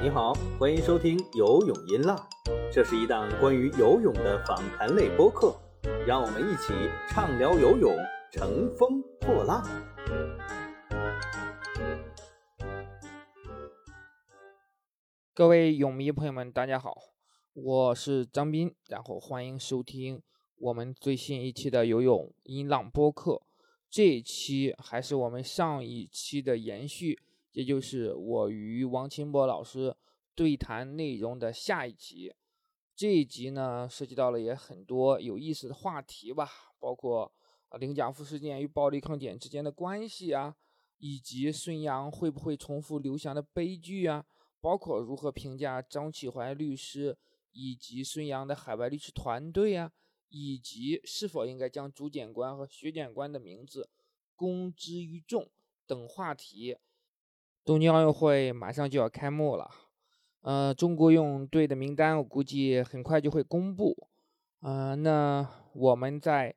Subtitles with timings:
[0.00, 2.16] 你好，欢迎收听游泳音浪，
[2.70, 5.56] 这是一档关于游泳的访谈类播客，
[6.06, 6.72] 让我们一起
[7.08, 7.96] 畅聊游泳，
[8.30, 9.64] 乘风破浪。
[15.34, 16.94] 各位泳迷朋友们，大家好，
[17.54, 20.22] 我是张斌，然后欢迎收听
[20.58, 23.42] 我们最新一期的游泳音浪播客。
[23.96, 27.18] 这一期还是我们上一期的延续。
[27.52, 29.96] 也就是我与王清波老师
[30.34, 32.34] 对谈内容的下一集。
[32.94, 36.46] 这一集呢，涉及到了也很多有意思的话题吧，
[36.78, 37.32] 包括
[37.70, 40.54] 啊林贾夫事件与暴力抗检之间的关系啊，
[40.98, 44.22] 以及孙杨会不会重复刘翔的悲剧啊，
[44.60, 47.16] 包括如何评价张启怀律师
[47.52, 49.90] 以及孙杨的海外律师团队啊，
[50.28, 53.88] 以及是否应该将主检官和学检官的名字
[54.34, 55.48] 公之于众
[55.86, 56.76] 等话题。
[57.64, 59.70] 东京奥运会马上就要开幕了，
[60.42, 64.08] 呃，中国游泳队的名单我估计很快就会公布，
[64.60, 66.54] 呃，那我们在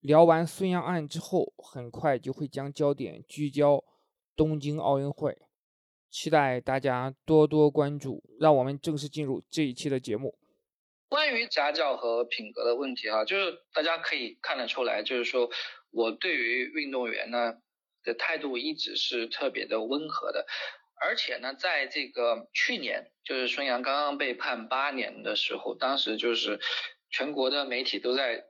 [0.00, 3.84] 聊完孙杨案之后，很快就会将焦点聚焦
[4.34, 5.36] 东京奥运会，
[6.08, 8.22] 期待大家多多关注。
[8.38, 10.38] 让我们正式进入这一期的节目。
[11.08, 15.50] 关于家教和品格的问题哈，就是大家可以看得出来，就是说
[15.90, 17.54] 我对于运动员呢。
[18.06, 20.46] 的态度一直是特别的温和的，
[20.94, 26.60] 而且呢，在这个去年，就是孙杨刚刚被判八年的时候，当时就是
[27.10, 28.44] 全国的媒体都在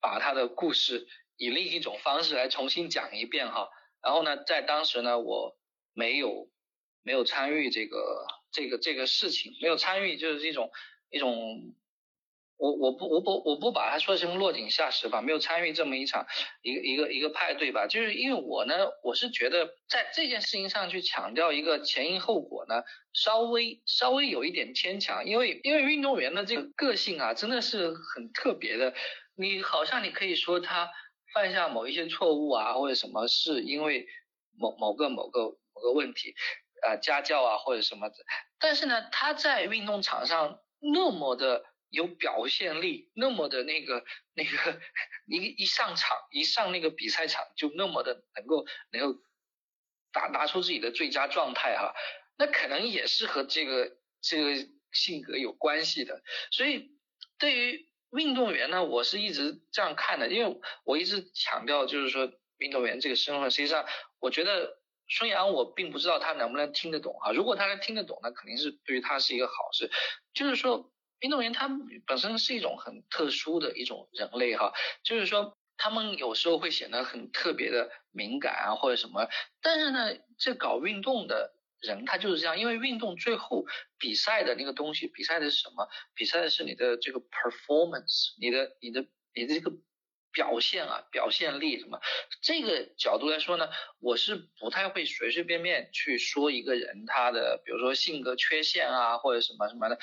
[0.00, 3.68] 把他的故事以另一种方式来重新讲一遍哈。
[4.02, 5.58] 然后呢，在当时呢，我
[5.92, 6.48] 没有
[7.02, 10.70] 没有参与这个这个这个事情，没有参与就是一种
[11.10, 11.74] 一种。
[12.62, 16.28] 我我不我不我不把它说成落井下石吧，没有参与这么一场
[16.62, 28.94] 一个一个一个派对吧，就是因为我呢，我是觉得在这件事情上去强调一个前因后果呢，稍微稍微有一点牵强，因为因为运动员的这个个性啊，真的是很特别的，
[29.34, 30.88] 你好像你可以说他
[31.34, 34.06] 犯下某一些错误啊，或者什么是因为
[34.56, 35.40] 某某个某个
[35.74, 36.36] 某个问题
[36.86, 38.14] 啊家教啊或者什么的，
[38.60, 41.64] 但是呢，他在运动场上那么的。
[41.92, 44.80] 有表现力，那么的那个那个
[45.26, 49.20] 一一上场一上那个比赛场就那么的能够能够
[50.10, 51.94] 打拿出自己的最佳状态哈，
[52.38, 56.22] 那可能也是和这个这个性格有关系的。
[56.50, 56.96] 所以
[57.38, 63.84] 对于运动员呢，我是一直这样看的，因为我一直强调就是说运动员这个身份，实际上
[64.18, 64.78] 我觉得
[65.08, 69.90] 孙杨我并不知道他能不能听得懂啊，如果他能听得懂，那肯定是对于他是一个好事，
[70.32, 70.88] 就是说。
[71.22, 71.70] 运动员他
[72.06, 74.72] 本身是一种很特殊的一种人类哈，
[75.04, 79.28] 就是说他们有时候会显得很特别的敏感啊或者什么，
[79.62, 83.64] 但是呢，这搞运动的人他就是这样，因为运动最后
[83.98, 85.88] 比赛的那个东西，比赛的是什么？
[86.14, 89.72] 比赛的是你的这个 performance，你的你的你的这个
[90.32, 92.00] 表现啊，表现力什么？
[92.42, 93.68] 这个角度来说呢，
[94.00, 99.98] 我是不太会随随便便去说一个人他的，比如说性格缺陷啊或者什么什么的。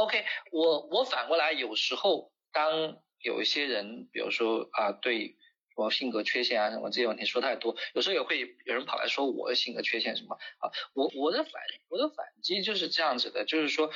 [0.00, 5.36] OK，我我反过来，有时候当有一些人，比如说啊，对
[5.76, 11.52] 我性格缺陷啊什么这些问题说太多，有时候也会有人跑来说我的性格缺陷什么啊，我我的反
[11.88, 13.90] 我的反击就是这样子的，就是说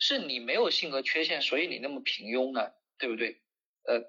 [0.00, 3.43] 是你没有性格缺陷，所以你那么平庸呢，对不对？
[3.86, 4.00] 呃，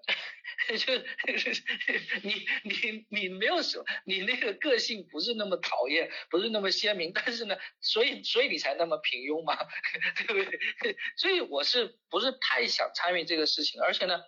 [0.78, 1.06] 就是
[2.24, 9.58] 你你你没有什么，你那个个性不是那么讨厌，不是那么鲜明，但是呢，所以所以你才那么平庸嘛，
[10.28, 10.50] 对不
[10.82, 10.98] 对？
[11.18, 13.82] 所以我是不是太想参与这个事情？
[13.82, 14.22] 而且呢，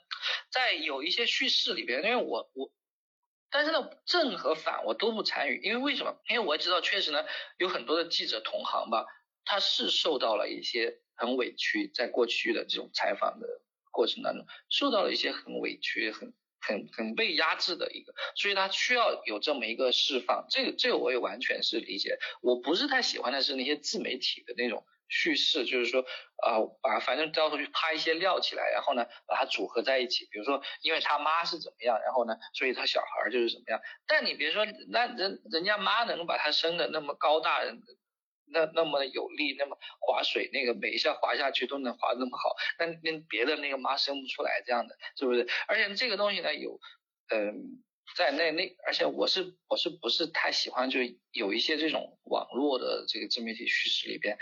[0.52, 2.72] 在有一些叙事里边，因为我我，
[3.50, 6.19] 但是呢，正和反我都不参与，因为为什么？
[6.30, 7.25] 因为我知道确实呢，
[7.57, 9.06] 有很多的记者同行吧，
[9.46, 13.47] 他是受到了一些很委屈，在过去的这种采访的。
[13.97, 16.31] 过程当中受到了一些很委屈、很
[16.62, 20.45] 很很被压制的一个，所以他需要有这么一个释放。
[20.51, 22.19] 这个这个我也完全是理解。
[22.44, 26.06] 我不是太喜欢的是那些自媒体的那种叙事，就是说
[26.45, 30.27] 啊，把反正到时候去拍一些料起来，然后呢把它组合在一起。
[30.30, 33.81] 比如说，因为他妈是怎么样，然后呢，所以他小孩就是怎么样。
[34.06, 37.63] 但你别说，那人人家妈能把他生的那么高大。
[38.50, 45.48] 那那么有力，那么划水，那个每一下划下去都能划那么好，那那别的那个妈生不出来这样的，是不是？
[45.68, 46.80] 而且这个东西呢，有，
[47.30, 47.84] 嗯，
[48.16, 51.00] 在那那，而且我是我是不是太喜欢，就
[51.32, 54.38] 有一些这种网络的这个自媒体叙事里边，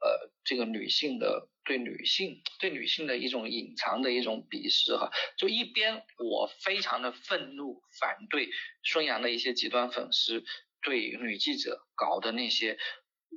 [0.00, 8.50] 呃，这个女性的对女性对女性的一种隐藏的一种鄙视哈，就一边我非常的愤怒反对
[8.84, 10.44] 孙杨的一些极端粉丝
[10.82, 12.78] 对女记者搞的那些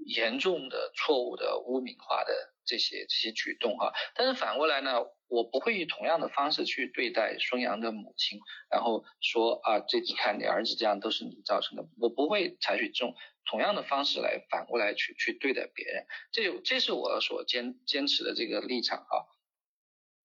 [0.05, 2.33] 严重的错误的污名化的
[2.65, 8.39] 这些这些举动哈，但是反过来呢，我不会以同样的方式去对待孙杨的母亲，
[8.71, 13.15] 然后说啊，这你看你儿子这样都是你造成的，我不会采取这种。
[13.45, 19.25] 同样的方式来反过来去去对待别人，这这是我所坚坚持的这个立场啊。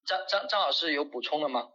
[0.05, 1.71] 张张张老师有补充的吗？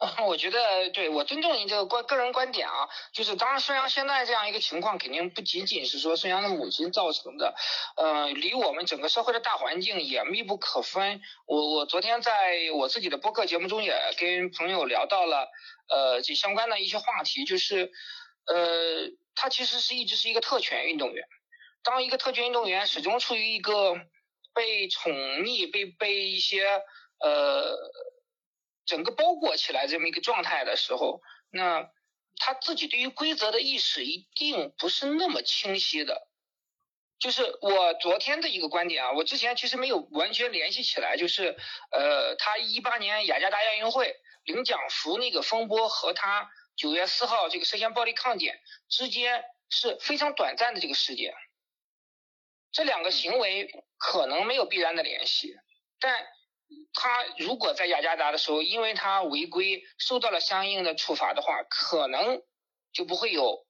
[0.26, 7.54] 我觉得对我尊重您这个观个人观点啊，就是当然孙杨现在这样一个情况，肯定不仅仅是说孙杨的母亲造成的，
[7.96, 11.20] 呃，离我们整个社会的大环境也密不可分。
[11.46, 12.32] 我我昨天在
[12.74, 15.48] 我自己的播客节目中也跟朋友聊到了，
[15.88, 17.90] 呃，这相关的一些话题，就是
[18.46, 19.10] 呃。
[19.40, 21.24] 他其实是一直是一个特权运动员，
[21.84, 23.94] 当一个特权运动员始终处于一个
[24.52, 26.66] 被宠溺、被被一些
[27.20, 27.76] 呃
[28.88, 31.20] 整个包裹起来这么一个状态的时候，
[31.50, 31.88] 那
[32.36, 36.26] 他自己对于规则的意识一定不是那么清晰的。
[37.18, 41.56] 就是我昨天的一个观点啊，我之前其实没有完全联系起来，就是
[41.92, 46.50] 呃，他一八年雅加达亚运会领奖服那个风波和他。
[46.76, 51.34] 九月四号，这个涉嫌暴力抗检之间是非常短暂的这个事件，
[52.70, 55.56] 这两个行为可能没有必然的联系，
[55.98, 56.24] 但
[56.94, 62.42] 他如果在雅加达的时候，因为他违规受到了相应的处罚的话，可能
[62.92, 63.66] 就不会有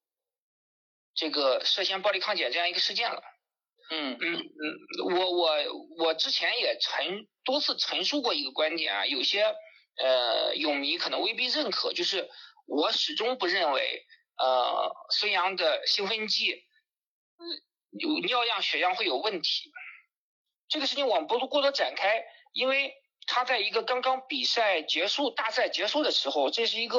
[1.15, 3.23] 这个涉嫌暴力抗检这样一个事件了。
[3.91, 5.57] 嗯嗯嗯，我我
[5.99, 9.43] 我之前也陈多次陈述过一个观点啊，有些
[9.97, 12.31] 呃泳迷可能未必认可，就是。
[12.71, 14.05] 我始终不认为，
[14.37, 16.67] 呃，孙杨的兴奋剂
[17.99, 19.73] 有尿样、血样会有问题。
[20.69, 22.23] 这个事情我们不过多展开，
[22.59, 22.93] 因为
[23.27, 26.99] 他在一个刚刚比赛结束、大赛结束的时候，这是一个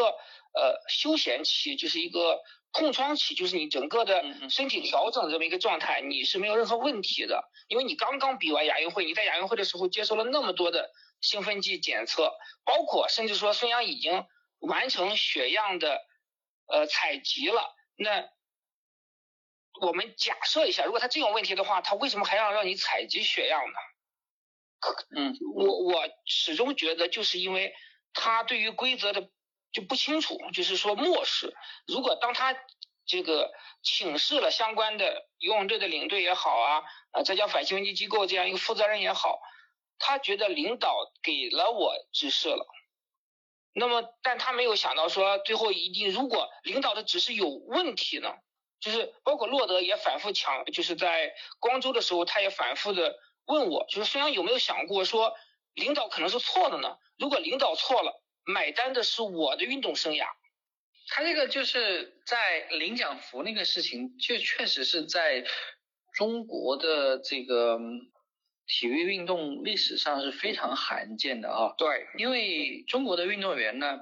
[0.53, 2.39] 呃休闲期，就是一个
[2.71, 10.91] 空窗期，就是你整个的身体调整这么一个状态，你是没有任何问题的，因为你刚刚比完亚运会，你在亚运会的时候接受了那么多的
[11.21, 12.31] 兴奋剂检测，
[12.63, 14.25] 包括甚至说孙杨已经。
[14.61, 16.01] 完成血样的
[16.67, 18.27] 呃采集了，那
[19.79, 23.77] 我们假设一下，如果他这种问题的话，他为什么还要让你采集血样呢？
[25.15, 27.73] 嗯，我我始终觉得就是因为
[28.13, 29.29] 他对于规则的
[29.71, 31.53] 就不清楚，就是说漠视。
[31.87, 32.55] 如果当他
[33.05, 33.51] 这个
[33.83, 39.39] 请示了相关的游泳队的领队也好啊，啊浙江反兴奋剂机构这样一个负责人也好，
[39.97, 42.65] 他觉得领导给了我指示了。
[43.73, 48.33] 那么，但他没有想到说，最后一定如果领导的指示有问题呢？
[48.79, 53.19] 就是包括洛德也反复强，就是在光州的时候，他也反复的
[53.49, 55.35] 问我，就是孙杨有没有想过说，
[55.73, 56.97] 领导可能是错的呢？
[57.17, 60.25] 如果领导错了，买单的是我的运动生涯。
[61.09, 65.43] 他这个就是在领奖服那个事情，就确实是在
[66.13, 67.77] 中国的这个。
[68.71, 74.01] 体育运动历史上是非常罕见的啊，对，因为中国的运动员呢，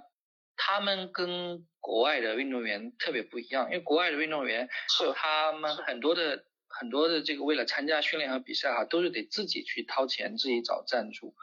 [0.57, 6.43] 他们跟国外的运动员特别不一样，因为国外的运动员是他们很多的
[6.79, 11.35] 很多的这个为了参加训练和比赛哈，都是得自己去掏钱，自己找赞助。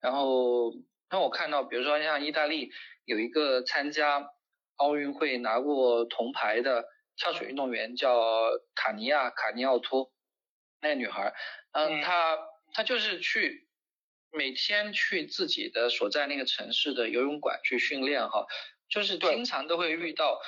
[0.00, 0.72] 然后，
[1.10, 2.70] 那我看到，比如说像意大利
[3.04, 4.30] 有一个参加
[4.76, 6.84] 奥运会拿过铜牌的
[7.16, 10.12] 跳水运动员叫卡尼亚卡尼奥托，
[10.80, 11.32] 那个女孩，
[11.72, 12.38] 嗯，她。
[12.74, 13.68] 她就是去
[14.30, 18.46] 每天去自己的所在那个城市的游泳馆去训练哈，
[18.88, 20.40] 就是经常都会遇到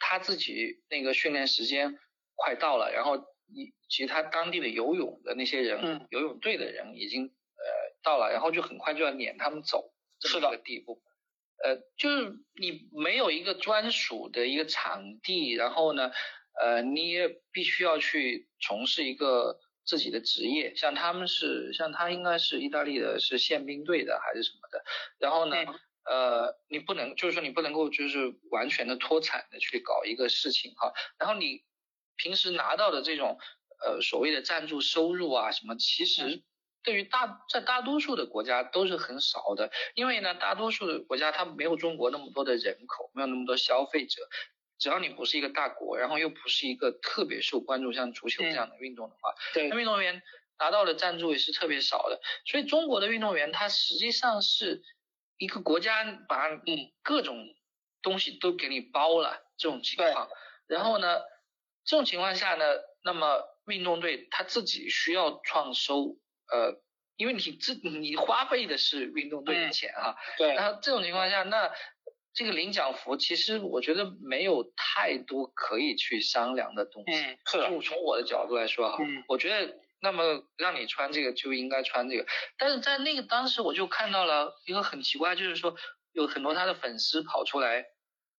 [0.00, 1.96] 她自己那个训练时间
[2.34, 7.64] 快到了，然后一其他当地的游泳的那些人，游泳队的人已经呃
[8.02, 11.02] 到了，然后就很快就要撵他们走这么一个地步，
[11.64, 16.10] 呃，就是你没有一个专属的一个场地，然后呢，
[16.60, 19.58] 呃，你也必须要去从事一个。
[19.88, 24.84] 自己的职业，像他们是，像他应该是意大利的，是宪兵队的还是什么的。
[25.18, 25.56] 然后呢，
[26.04, 30.92] 呃，你不能，就是说你不能够就是完全的脱产的去搞一个事情哈。
[31.18, 31.62] 然后你
[32.18, 33.38] 平时拿到的这种
[33.82, 36.42] 呃所谓的赞助收入啊什么，其实
[36.82, 44.20] 对于大在大多数的国家都是很少的，因为呢，大多数的国家它没有中国那么多的人口，没有那么多消费者。
[44.78, 50.22] 只要你不是一个大国，然后又不是一个特别受关注像足球这样的运动的话，对，那运动员
[50.56, 52.20] 拿到的赞助也是特别少的。
[52.46, 54.84] 所以中国的运动员他实际上是
[55.36, 57.44] 一个国家把嗯各种
[58.02, 60.28] 东西都给你包了这种情况。
[60.68, 61.22] 然后呢，
[61.88, 62.64] 这种情况下呢，
[63.02, 66.18] 那么运动队他自己需要创收，
[66.52, 66.82] 呃，
[67.16, 71.72] 因为你自你花费的是运动队的钱啊，对，然后这种情况下，那
[72.34, 77.12] 这个领奖服其实我觉得没有太多可以去商量的东西。
[77.12, 82.26] 嗯，是，就从我的角度来说哈，嗯我觉得那么让你穿这个就应该穿这个，
[82.58, 85.74] 但是在那个当时我就看到了一个很奇怪，就是说
[86.12, 87.86] 有很多他的粉丝跑出来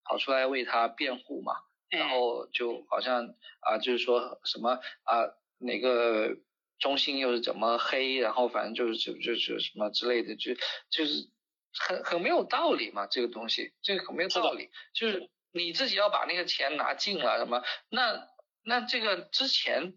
[0.04, 1.54] 跑出来为他辩护嘛，
[1.90, 5.26] 然嗯后就好像啊就是说什么啊
[5.58, 6.38] 哪个
[6.80, 10.54] 中心又是怎么黑，然后反正就是就就就什么之类的，就
[10.90, 11.30] 就是
[11.74, 18.28] 很很没有道理嘛，这个东西这个很没有道理，就是你自己要把那个钱拿进了什么，那
[18.64, 19.94] 那这个之前。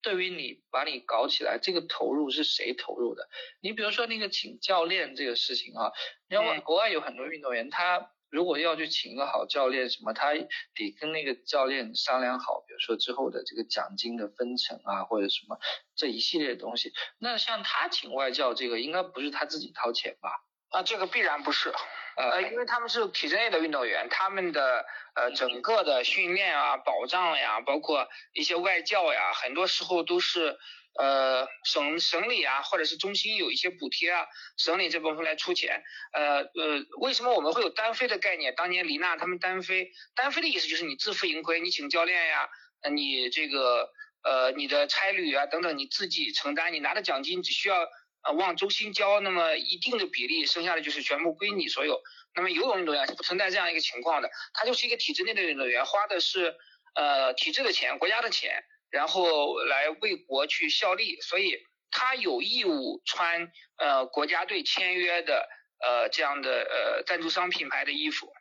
[0.00, 3.28] 对于你把你搞起来，这个投入是谁投入的？
[3.60, 5.90] 你比如说那个请教练这个事情啊，
[6.30, 15.58] 因为嗯国外有很多运动员，他如果要去请一个好教练什么，他得跟那个教练商量好，比如说之后的这个奖金的分成啊，或者什么
[15.96, 16.92] 这一系列的东西。
[17.18, 20.30] 那像他请外教这个，应该不是他自己掏钱吧？
[20.70, 21.72] 啊，这个必然不是，
[22.18, 30.58] 呃，呃，因为他们是体制内的运动员，他们的呃整个的训练啊、保障呀，包括一些外教呀，很多时候都是
[30.98, 34.26] 呃省省里啊，或者是中心有一些补贴啊，
[34.58, 35.82] 省里这部分来出钱。
[36.12, 38.54] 呃呃，为什么我们会有单飞的概念？
[38.54, 42.48] 当年李娜他们单飞，单飞的意思就是你自负盈亏，你请教练呀，
[42.90, 43.88] 你这个
[44.22, 47.88] 呃你的差旅啊等等你自己承担，你拿的奖金只需要。
[48.20, 52.02] 呃，往中心交那么一定的比例，剩下的就是全部归你所有。
[52.34, 56.56] 那么游泳运动员是不存在这样一个情况的，他就是一个体制内的运动员，花的是
[56.96, 61.58] 呃体制的钱、国家的钱，然后来为国去效力，所以
[61.90, 65.48] 他有义务穿呃国家队签约的
[65.80, 68.32] 呃这样的呃赞助商品牌的衣服。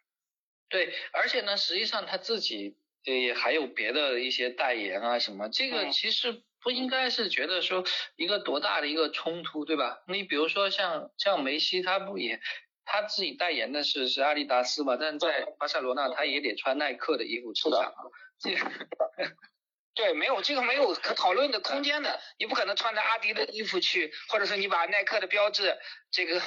[0.69, 7.85] 对，而且呢，实际上他自己也还有别的一些代言啊什么，这个嗯其实不应该是觉得说
[8.17, 10.03] 一个多大的一个冲突，对吧？
[10.07, 12.41] 你比如说像像梅西，他不也
[12.83, 18.03] 他自己代言的是是阿迪达斯嘛，但在巴塞罗那他也得穿耐克的衣服出场啊，
[18.39, 18.59] 这个
[19.97, 25.75] 对，没有这个没有可讨论的空间的，你不可能穿着阿迪的衣服去，或者说你把耐克的标志
[26.11, 26.39] 这个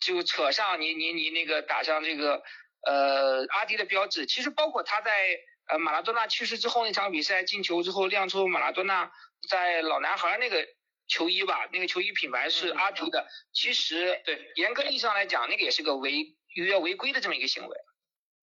[0.00, 2.42] 就扯上，你你你那个打上这个
[2.84, 4.26] 呃阿迪的标志。
[4.26, 9.12] 其实包括他在呃马拉多纳去世之后那场比赛进球之后亮出马拉多纳
[9.48, 10.66] 在老男孩那个
[11.06, 13.28] 球衣吧，那个球衣品牌是嗯阿迪的。
[13.52, 17.76] 其实对，严格意义上来讲，那个也是个违约违规的这么一个行为。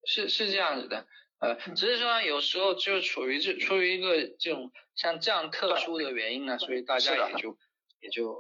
[0.05, 1.05] 是是这样子的，
[1.39, 7.57] 呃，只是说有时候就处于这出于一个这种像这样特殊的原因呢，所以大家也就
[7.99, 8.33] 也就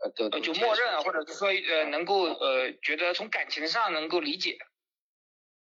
[0.00, 4.58] 呃都呃，都接受就默认，或者是说呃，能够呃，觉得从感情上能够理解。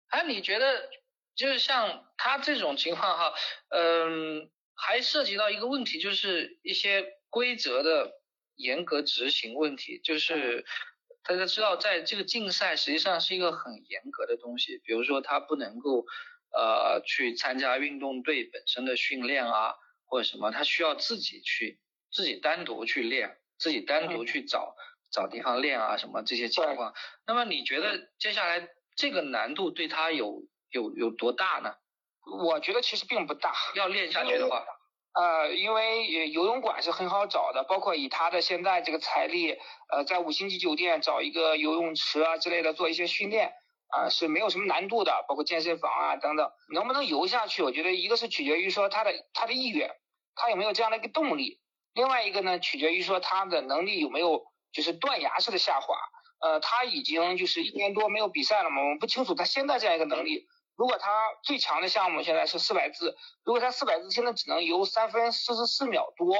[0.07, 0.89] 哎，你觉得
[1.35, 3.33] 就是像他这种情况哈，
[3.69, 8.19] 嗯，还涉及到一个问题，就是一些规则的
[8.55, 10.65] 严格执行问题，就是
[11.23, 16.05] 大家知道，在这个竞赛实际上是一个很严格的东西，比如说他不能够
[16.53, 21.79] 呃去参加运动队本身的训练啊，或者什么，他需要自己去
[22.11, 24.75] 自己单独去练，自己单独去找、
[25.11, 26.93] 找地方练啊，什么这些情况。
[27.25, 31.73] 那么你觉得接下来这个难度对他有有有多大呢？
[32.41, 33.53] 我觉得其实并不大。
[33.75, 34.63] 要练下去的话，
[35.13, 39.57] 呃，因为呃游泳馆是很好找的，包括以他的现在这个财力，
[39.91, 43.53] 呃，在五星级酒店找一个游泳池啊之类的做一些训练，
[43.95, 46.51] 啊、是没有什么难度的，包括健身房啊等等。
[46.73, 49.91] 能不能游下去，我觉得一个是取决于说他的他的意愿，
[50.35, 51.59] 他有没有这样的一个动力；
[51.93, 55.95] 另外一个呢，取决于说他的能力有没有就是断崖式的下滑。
[56.39, 60.47] 呃，他已经就是一年多没有比赛了嘛，我们不清楚他现在这样一个能力。
[60.75, 66.35] 如果他最强的项目现在是四百字，如果他四百字现在只能游三分四十四秒多，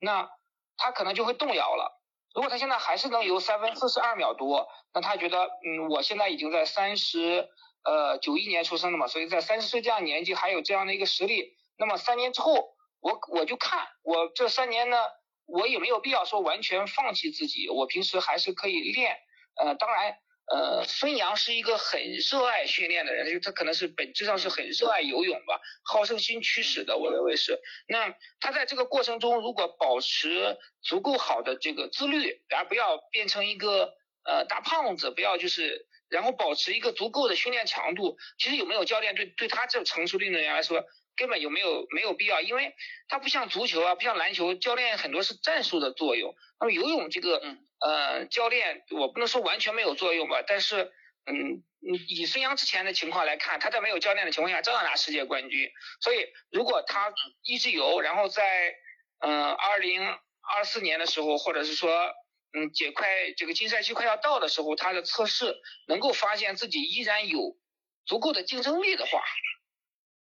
[0.00, 0.28] 那
[0.76, 2.02] 他可能就会动摇了。
[2.36, 7.48] 如果他现在还是能游三分四十二秒多，那他觉得，嗯，我现在已经在三十，
[7.82, 12.52] 呃，九一年出生的嘛，所以在三十岁这样年纪还有这样的一个实力，那么三年之后，
[13.00, 14.98] 我我就看我这三年呢，
[15.46, 19.16] 我也没有必要说完全放弃自己，我平时还是可以练，
[19.58, 20.18] 呃，当然。
[20.48, 27.60] 呃，孙杨是一个很热爱训练的人，就他可能是本质上是很热爱游泳吧，好胜心驱使的，我认为是。
[27.88, 40.84] 那他在这个过程中，如果保持足够好的这个自律，然后不要变成一个呃大胖子，不要就是，然后保持一个足够的训练强度，其实有没有教练对对他这种成熟的运动员来说，
[41.16, 42.72] 根本就没有没有必要，因为
[43.08, 46.36] 他不像足球啊，不像篮球，教练很多是战术的作用。
[46.60, 50.92] 那么游泳这个，嗯呃，教练我不能说完全没有作用吧，但是，
[51.26, 51.62] 嗯，
[52.08, 55.70] 以孙杨之前的情况来看，他在没有教练的情况下照样拿世界冠军。
[56.00, 58.74] 所以，如果他一直游，然后在，
[59.18, 60.06] 嗯、呃，二零
[60.40, 62.14] 二四年的时候，或者是说，
[62.52, 65.54] 嗯，解快这个竞赛期快要到的时候，他的测试
[65.86, 67.58] 能够发现自己依然有
[68.06, 69.22] 足够的竞争力的话，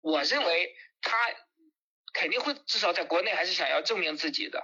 [0.00, 1.16] 我认为他
[2.12, 4.60] 肯定会至少在国内还是想要证明自己的。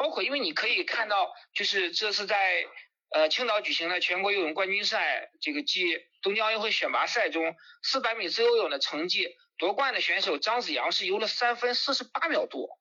[0.00, 2.64] 包括因为你可以看到，就是这是在
[3.10, 9.28] 呃青岛举行的全国游泳冠军赛，这个暨东京奥运会选拔赛中，四百米自由泳的成绩
[9.58, 12.80] 夺冠的选手张子阳是游了三分四十八秒多。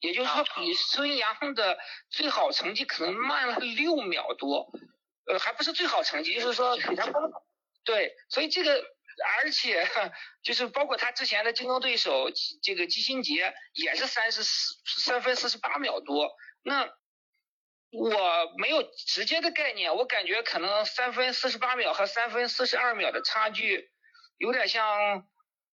[0.00, 1.78] 也就是说，比孙杨的
[2.10, 4.68] 最好成绩可能慢了六秒多，
[5.26, 7.10] 呃，还不是最好成绩，就是说比他
[7.84, 8.82] 对，所以这个，
[9.38, 9.88] 而且
[10.42, 12.30] 就是包括他之前的竞争对手
[12.62, 16.30] 这个季新杰也是三十四三分四十八秒多，
[16.66, 16.92] 那
[17.92, 23.88] 我没有直接的概念，我感觉可能三分四十八秒和三分四十二秒的差距，
[24.36, 25.28] 有点像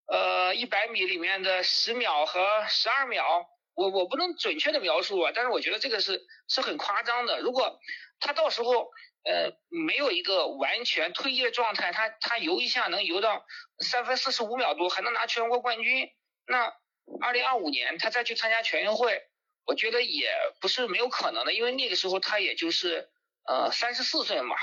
[0.06, 3.50] 呃一百米里面的十秒和十二秒。
[3.74, 7.40] 我我不能准确的描述啊，但是我觉得这个是是很夸张的。
[7.40, 7.80] 如果
[8.20, 8.92] 他到时候
[9.24, 13.44] 呃没有一个完全退役的状态，他他游一下能游到
[13.80, 16.08] 三分四十五秒多，还能拿全国冠军，
[16.46, 16.72] 那
[17.20, 19.24] 二零二五年他再去参加全运会，
[19.66, 20.30] 我觉得也
[20.60, 23.10] 不是没有可能的，因为那个时候他也就是
[23.48, 24.56] 呃三十四岁嘛，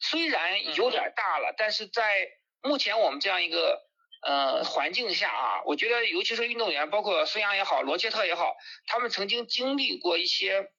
[0.00, 2.28] 虽然有点大了，但是在
[2.62, 3.88] 目前我们这样一个。
[4.24, 8.54] 呃，环境下啊，我觉得尤其是运动员，包括孙杨也好，罗切特也好，
[8.86, 10.70] 他们曾经经历过一些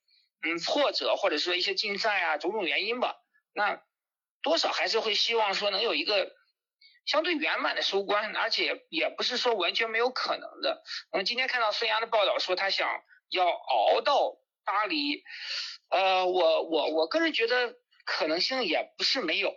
[0.43, 3.17] 嗯挫折，或者说一些竞赛啊，种种原因吧。
[3.53, 3.81] 那
[4.41, 6.31] 多少还是会希望说能有一个
[7.05, 10.81] 相对圆满的收官，而且也不是说完全没有可能的。
[11.11, 12.87] 我们，今天看到孙杨的报道说他想
[13.33, 15.23] 要熬到巴黎，
[15.89, 17.75] 呃，我我我个人觉得
[18.05, 19.53] 可能性也不是没有。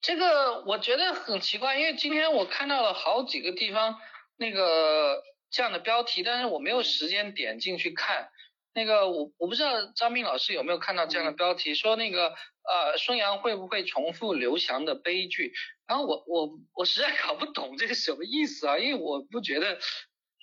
[0.00, 3.98] 这个我觉得很奇怪，因为今天我看到了好几个地方
[4.36, 8.28] 那个这样的标题，但是我没有时间点进去看。
[8.74, 15.54] 那个我我不知道张斌老师有没有看到这样的标题，说那个呃孙杨会不会重复刘翔的悲剧？
[15.88, 19.78] 然后我我我实在搞不懂这个什么意思啊，因为我不觉得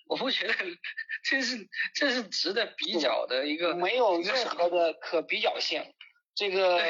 [0.06, 0.54] 我不觉得
[1.24, 5.94] 这是这是值得比较的一个，没有任何的可比较性。
[6.36, 6.82] 这个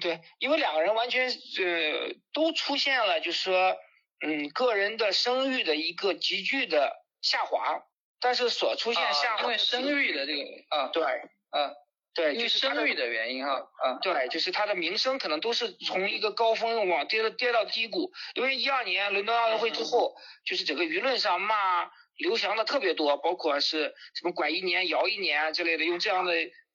[0.00, 3.76] 对，因为两个人完全呃都出现了，就是说，
[4.24, 7.82] 嗯，个人的声誉的一个急剧的下滑，
[8.20, 11.72] 但是所出现下因为声誉的这个啊，对，啊，
[12.14, 20.14] 对，就是声誉的原因哈，啊，对，就是他的名声可能都是从一个高峰往跌跌到低谷，因为一二年伦敦奥运会之后，
[20.46, 21.90] 就是整个舆论上骂
[22.22, 26.32] 刘翔的特别多，包括是什么拐一年摇一年啊之类的，用这样的。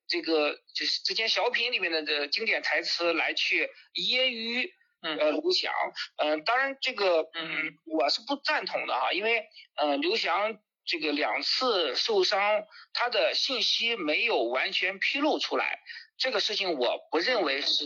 [0.10, 5.74] 这个就是之前小品里面的的经典台词来去揶揄，呃，刘翔，
[6.16, 15.82] 嗯，当然这个，嗯，我是不赞同的哈，因为，嗯，刘翔这个两次受伤，他的信息没有完全披露出来，
[16.18, 17.86] 这个事情我不认为是，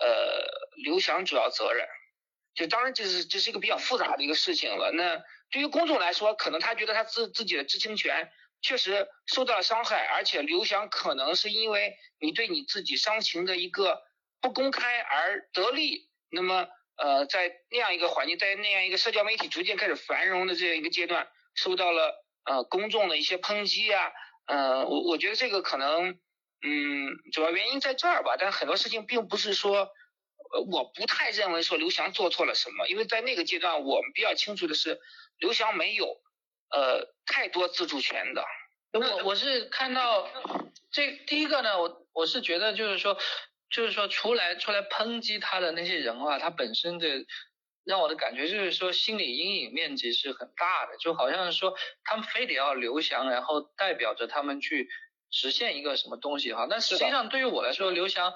[0.00, 0.44] 呃，
[0.82, 1.86] 刘翔主要责任，
[2.56, 5.22] 就当然这是这是一个比较复杂的一个事情了，那
[5.54, 8.28] 对于公众来说，可能他觉得他自自己的知情权。
[8.60, 14.02] 确实受到了伤害，而且刘翔可能是因为你对你自己伤情的一个
[14.40, 16.08] 不公开而得利。
[16.30, 24.10] 那么，呃，在那样一个环境，在那样一个社交媒体逐渐开始繁荣的这样一个阶段，受到了呃公众的一些抨击啊，
[24.46, 26.18] 呃，我我觉得这个可能，
[26.62, 28.36] 嗯，主要原因在这儿吧。
[28.38, 29.90] 但很多事情并不是说，
[30.54, 34.98] 呃，我不太认为说刘翔做错了什么，因为在那个阶段，我们比较清楚的是，
[35.44, 36.06] 刘翔没有。
[36.70, 38.42] 呃，太多自主权的。
[38.94, 40.26] 我我是看到
[40.90, 43.16] 这第一个呢，我我是觉得就是说，
[43.70, 47.06] 就是说出来出来抨击他的那些人啊，他本身的
[47.84, 54.88] 让我的感觉就是说心理阴影面积是很大的，就好像是说他们非得要刘翔，然后代表着他们去
[55.30, 56.66] 实现一个什么东西哈。
[56.68, 58.34] 但实际上对于我来说，刘翔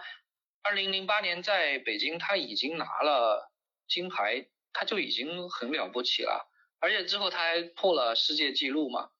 [0.63, 3.51] 二零零八年在北京他已经拿了
[3.89, 6.49] 金牌，他就已经很了不起了。
[6.81, 9.11] 而且之后他还破了世界纪录嘛，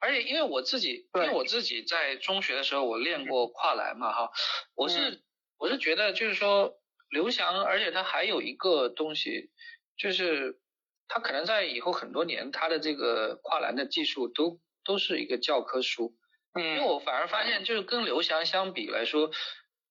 [0.00, 4.30] 而且因为我自己，因为我自己在中学的时候我练过跨栏嘛哈，
[4.74, 5.22] 我是
[5.58, 6.74] 我是觉得就是说
[7.10, 9.50] 刘翔，而且他还有一个东西，
[9.96, 10.58] 就是
[11.06, 16.16] 他可能在以后很多年他的这个跨栏的技术都都是一个教科书，
[16.54, 19.30] 嗯，因为我反而发现就是跟刘翔相比来说，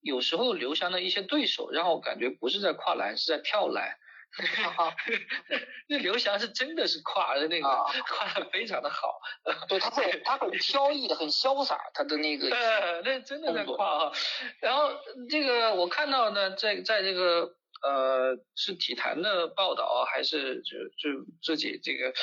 [0.00, 3.96] 有时候刘翔的一些对手让我感觉不是在跨栏，是在跳栏。
[5.88, 7.68] 那刘翔是真的是跨的那个
[8.08, 9.20] 跨的非常的好，
[9.68, 14.12] 对，他会 他很飘逸的，很潇洒，他的那个，呃，那真的在跨哈。
[14.60, 14.90] 然后
[15.28, 22.14] 这个我看到呢，在在这个呃是体坛的报道还是就就自己这个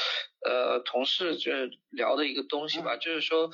[0.49, 1.51] 呃同事就
[1.91, 3.51] 聊的一个东西吧，就是说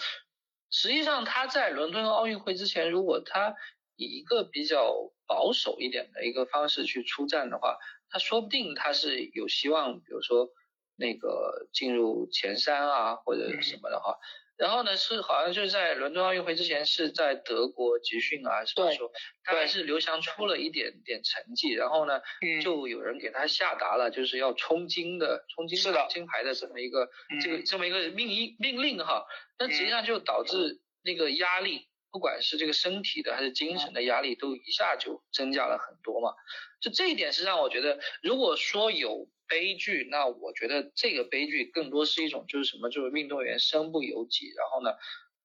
[0.71, 3.55] 实际上他在伦敦奥运会之前，如果他
[3.97, 4.93] 以一个比较
[5.25, 7.77] 保守一点的一个方式去出战的话，
[8.09, 10.49] 他说不定他是有希望，比如说
[10.95, 14.17] 那个进入前三啊或者什么的话。
[14.57, 19.11] 然后呢，是好像就是在伦敦奥运会之前是在德国集训啊，什么时候
[19.43, 22.21] 他还是刘翔出了一点点成绩，然后呢，
[22.63, 27.09] 就有人给他下达了就是要冲金的、冲金的金牌的这么一个
[27.41, 29.25] 这个这么一个命令命令哈，
[29.59, 36.34] 那实际上就导致那个压力，不管是这个身体的还是精神的压力，都一下就增加了很多嘛。
[36.80, 39.28] 就这一点是让我觉得，如果说有。
[39.47, 44.97] 悲剧，那我觉得这个悲剧更多是一种就是什么，就是运动员身不由己，然后呢，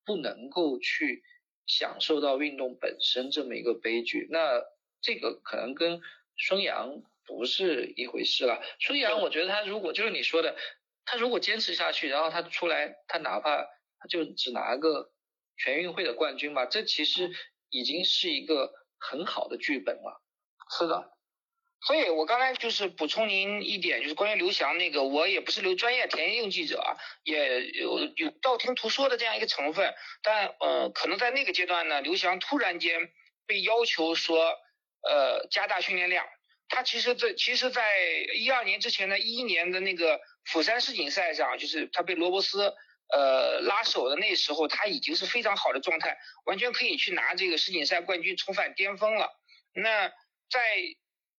[0.07, 1.23] 不能够去
[1.67, 4.27] 享受到运动本身这么一个悲剧。
[4.31, 4.63] 那
[5.03, 6.01] 这个可能跟
[6.39, 8.63] 孙杨不是一回事了。
[8.81, 10.57] 孙杨，我觉得他如果就是你说的，
[11.05, 13.67] 他如果坚持下去，然后他出来，他哪怕
[13.99, 15.13] 他就只拿个
[15.63, 17.31] 全运会的冠军吧，这其实
[17.69, 20.23] 已经是一个很好的剧本了。
[20.79, 21.13] 是的。
[21.83, 26.79] 所以，我刚才就是补充您一点，就是关于刘翔那个，我也不是刘专业田径记者，
[27.25, 29.95] 也有有道听途说的这样一个成分。
[30.23, 33.11] 但呃，可能在那个阶段呢，刘翔突然间
[33.47, 34.55] 被要求说，
[35.09, 36.27] 呃，加大训练量。
[36.69, 37.83] 他其实在其实，在
[38.37, 42.75] 一二年之前的一一年的那个釜山世锦赛上，就是他被罗伯斯
[43.13, 49.31] 呃拉手的那时候，他已经是非常好的状态，完全可以去拿这个世锦赛冠军，重返巅峰了。
[49.73, 50.09] 那
[50.51, 50.61] 在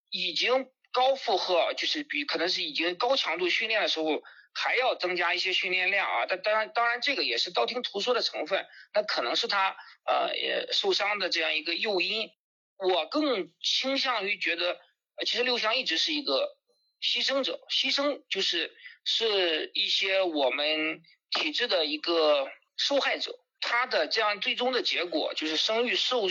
[0.10, 4.22] 已经高负荷，就是比可能是已经高强度训练的时候，
[4.54, 6.26] 还要增加一些训练量啊。
[6.28, 12.30] 但当然，当然这个也是道听途说的成分，那可能是他呃也受伤的这样一个诱因。
[12.78, 14.80] 我更倾向于觉得，
[15.26, 16.58] 其实刘翔一直是一个
[17.00, 21.02] 牺牲者，牺牲就是是一些我们
[21.32, 23.40] 体制的一个受害者。
[23.60, 26.28] 他的这样最终的结果就是声誉受。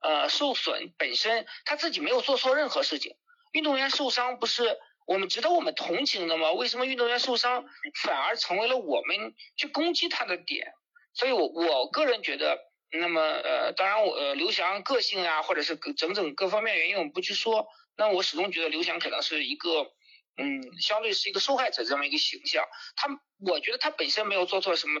[0.00, 3.16] 呃，受损本身他自己没有做错任何事情。
[3.50, 6.52] 运动员受伤不是我们值得我们同情的吗？
[6.52, 7.66] 为什么运动员受伤
[8.04, 10.72] 反而成为了我们去攻击他的点？
[11.14, 12.60] 所以，我我个人觉得，
[12.92, 17.66] 那么呃，当然我呃刘翔个性啊，或者是整整各方面原因，我们不去说。
[17.96, 19.90] 那我始终觉得刘翔可能是一个
[20.38, 22.64] 嗯，相对是一个受害者这么一个形象。
[22.96, 23.08] 他
[23.46, 25.00] 我觉得他本身没有做错什么。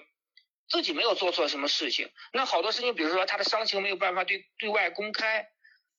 [0.70, 5.48] 自己没有做错什么事情，那好多事情，比如说他的伤情没有办法对对外公开，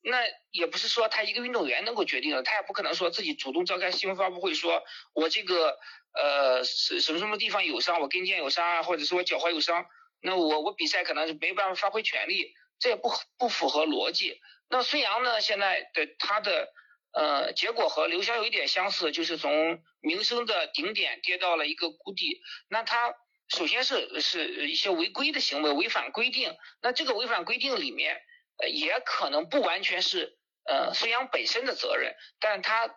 [0.03, 0.19] 那
[0.51, 4.83] 也不是说他一个运动员能够决定的，他也不可能说自己主动召开新闻发布会说，
[5.15, 5.75] 我这个
[6.13, 9.87] 呃什什么什么地方有伤，我跟腱有伤啊，或者是我脚踝有伤，
[10.21, 14.39] 那我我比赛可能是没办法发挥全力，这也不不符合逻辑。
[14.69, 16.71] 那孙杨呢，现在的他的
[17.11, 23.15] 呃结果和刘翔有一点相似，就是从名声的顶点跌到了一个谷底，那他。
[23.51, 26.55] 首先是是一些违规的行为，违反规定。
[26.83, 28.21] 那这个违反规定里面，
[28.61, 32.95] 呃，也可能不完全是呃孙杨本身的责任，但他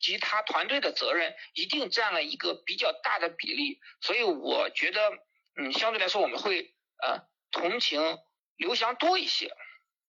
[0.00, 3.78] 及他团队的责任一定占了一个比较大的比例。
[4.00, 5.12] 所以我觉得，
[5.54, 7.20] 嗯，相对来说我们会呃
[7.52, 8.18] 同情
[8.56, 9.56] 刘翔多一些。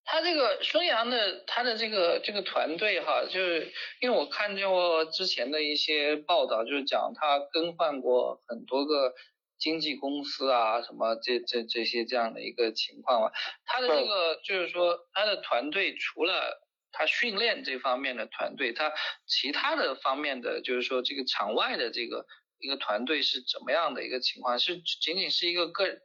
[0.06, 9.14] 他这个孙杨的他的这个这个团队哈，就是因为我看见过之前的一些报道，就是讲他更换过很多个。
[9.58, 13.32] 经纪公司啊，什么这这这些这样的一个情况嘛，
[13.64, 18.92] 他的这个就是说，他的团队除了他训练这方面的团队，他
[19.26, 22.26] 其他的方面的就是说这个场外的这个
[22.60, 24.58] 一个团队是怎么样的一个情况？
[24.60, 26.00] 是仅仅是一个个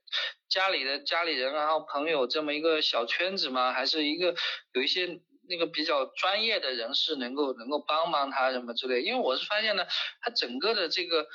[0.49, 3.73] 家里的家里人然后朋友这么一个小圈子吗？
[3.73, 4.35] 还是一个
[4.73, 9.03] 有一些那个比较专业的人士能够能够帮帮他什么之类？
[9.03, 9.87] 因为我是发现呢，
[10.21, 11.27] 他整个的这个。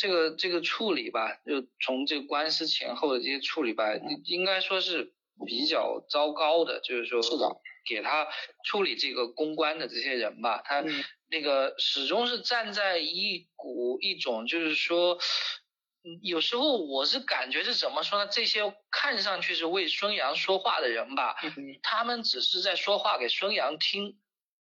[0.00, 5.12] 这个这个处理吧，就从这个官司前后的这些处理吧，应该说是
[5.44, 6.78] 比较糟糕的。
[6.78, 7.48] 就是说，是的，
[7.84, 8.28] 给他
[8.64, 10.84] 处理这个公关的这些人吧，他
[11.30, 15.18] 那个始终是站在一股一种，就是说，
[16.22, 18.30] 有时候我是感觉是怎么说呢？
[18.30, 21.36] 这些看上去是为孙杨说话的人吧，
[21.82, 24.18] 他们只是在说话给孙杨听，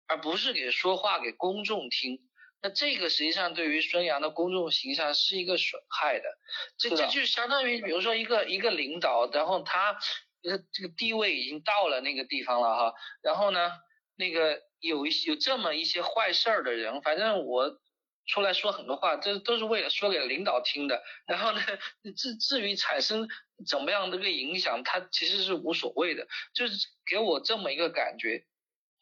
[0.08, 2.20] 而不是给说话给公众听。
[2.60, 6.26] 那这个实际上对于孙杨的公众形象是一个损害的，
[6.80, 10.00] 这这就相当于比如说一个一个领导，然后他
[10.42, 13.72] 这个这个地位已经到了那个地方了哈，然后呢，
[14.18, 17.80] 那个有一有这么一些坏事儿的人，反正我
[18.26, 21.62] 出来说很多话，这都是为了说给领导听的，然后呢，
[22.16, 23.30] 至至于产生
[23.66, 28.44] 怎么样的一个影响，他其实是无所谓的，就是给我这么一个感觉。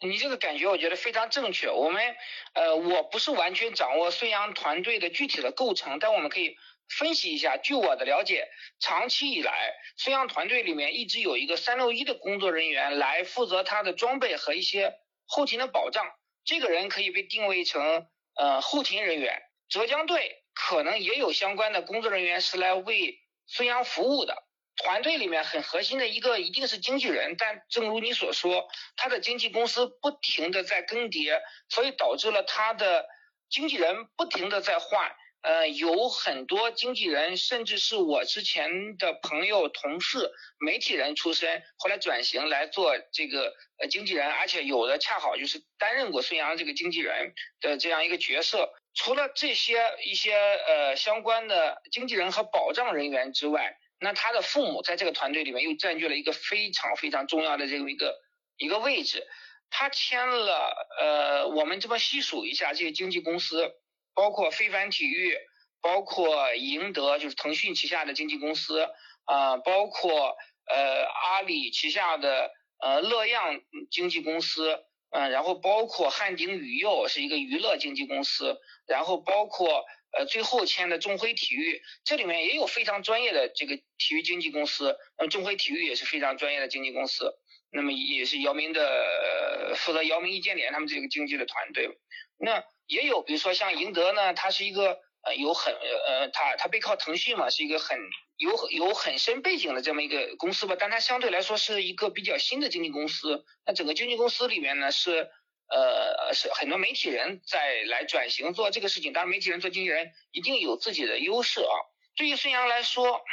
[0.01, 1.69] 你这个感觉我觉得非常正确。
[1.71, 2.15] 我们
[2.53, 6.57] 呃，我不是完全掌握孙杨团队的具体的构成，但我们可以
[6.89, 8.47] 分析一下，据我的了解，
[8.79, 16.05] 长期以来，孙杨团队里面一直有一个三六一的工作人员来负责他的装备和一些后勤的保障。
[16.43, 19.41] 这个人可以被定位成呃后勤人员。
[19.67, 24.43] 浙江队可能也有相关的工作人员是来为孙杨服务的。
[24.77, 33.07] 团队里面很核心的一个一定是经纪人，但正如你所说，他的经纪公司不停的在更迭，所以导致了他的
[33.49, 35.15] 经纪人不停的在换。
[35.45, 48.73] 呃，有很多经纪人，甚至是我之前的朋友、同事、媒体人出身，后来转型来做这个呃经纪人，而且有的恰好就是担任过孙杨这个经纪人的这样一个角色。
[48.95, 58.17] 除了这些一些呃相关的经纪人和保障人员之外，那他的父母在这个团队里面又占据了一个非常非常重要的这么一个
[58.57, 59.27] 一个位置。
[59.69, 63.75] 他签了呃，我们这么细数一下这些经纪公司。
[64.15, 65.37] 包括非凡体育，
[65.81, 68.87] 包括赢得就是腾讯旗下的经纪公司
[69.25, 70.35] 啊，包括
[70.67, 72.49] 呃阿里旗下的
[72.79, 74.79] 呃乐漾经纪公司，
[75.11, 79.85] 嗯，然后包括汉鼎宇佑是一个娱乐经纪公司，然后包括
[80.17, 87.37] 呃最后签的中辉体育，这里面也有非常专业的这个体育经纪公司，那么众辉体育也是非常专业的经纪公司，
[87.69, 91.89] 那么也是姚明的负责姚明易建联他们这个经纪的团队，
[92.37, 92.63] 那。
[92.87, 97.97] 也有，比如说像赢得呢，它是一个呃有很呃它它背靠腾讯嘛，是一个很
[98.37, 103.43] 有有很深背景的这么一个公司吧，但它相对来说是一个比较新的经纪公司。
[103.65, 105.29] 那整个经纪公司里面呢是
[105.67, 111.73] 呃是很多媒体人在来转型做这个事情，当然媒体人做经纪人一定有自己的优势啊。
[112.15, 113.23] 对于孙杨来说，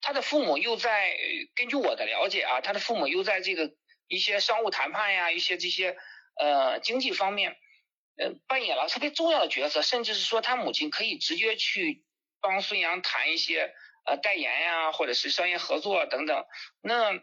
[0.00, 1.16] 他的父母又在
[1.54, 3.72] 根据我的了解啊，他的父母又在这个
[4.08, 5.96] 一些商务谈判呀，一些这些
[6.40, 7.56] 呃经济方面。
[8.18, 12.04] 呃，扮演了特别重要的角色，甚至是说他母亲可以直接去
[12.42, 16.44] 帮孙杨谈一些呃代言呀，或者是商业合作等等。
[16.82, 17.22] 那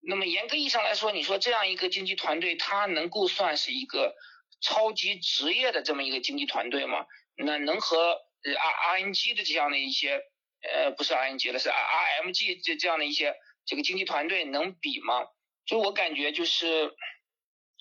[0.00, 4.16] 那么严格意义上来说，你说这样一个经纪团队，它能够算是一个
[4.60, 7.06] 超级职业的这么一个经纪团队吗？
[7.36, 10.20] 那能和 R R N G 的这样的一些
[10.62, 15.28] 呃不是 R N G 了，是 R R M G 这这样的一些这个经纪团队能比吗？
[15.64, 16.94] 就我感觉就是，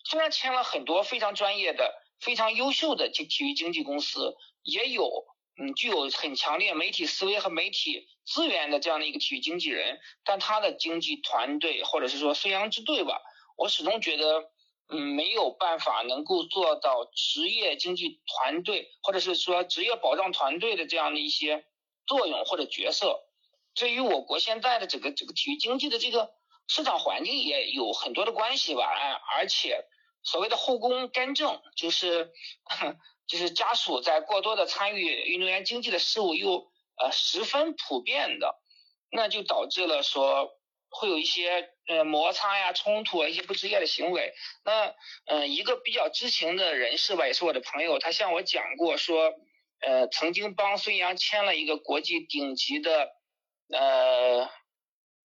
[0.04, 2.05] 虽然签了很多非常专业的。
[2.20, 5.26] 非常优秀的体体育经纪公司，也有
[5.58, 13.22] 嗯具有很强烈媒体思维和媒体资源的这样的一个体育经纪人，但他的经纪团队或者是说孙杨之队吧，
[13.58, 14.50] 我始终觉得
[14.90, 21.66] 嗯没有办法能够做到职业经纪团队或者是说职业保障团队的这样的一些
[22.08, 23.22] 作用或者角色。
[23.74, 26.32] 这与我国现在的整个这个体育经济的这个
[26.68, 28.84] 市场环境也有很多的关系吧，
[29.36, 29.86] 而且。
[30.26, 32.32] 所谓的后宫干政，就是
[33.28, 38.60] 就是家属在过多的参与运动员经济的事务，又呃十分普遍的，
[39.12, 40.50] 那就导致了说
[40.90, 44.34] 会有一些呃摩擦呀、冲突啊一些不职业的行为。
[44.64, 44.96] 那
[45.28, 49.32] 嗯一个比较知情的人士吧，也是我的朋友，他向我讲过说，
[49.82, 53.12] 呃曾经帮孙杨签了一个国际顶级的
[53.70, 54.50] 呃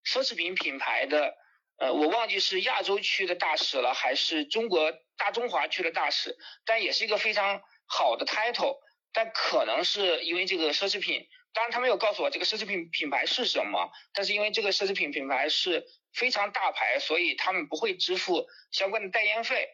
[0.04, 1.39] 奢侈品品牌的。
[1.80, 8.76] 呃，我忘记是亚洲区的大使了，还是中国大中华区的大使，但也是一个非常好的 title，
[9.14, 19.66] 但可能是因为这个奢侈品，当然他没有告诉我这个奢侈品品牌是什么，但是因为这个奢侈品品牌是非常大牌，所以他们不会支付相关的代言费。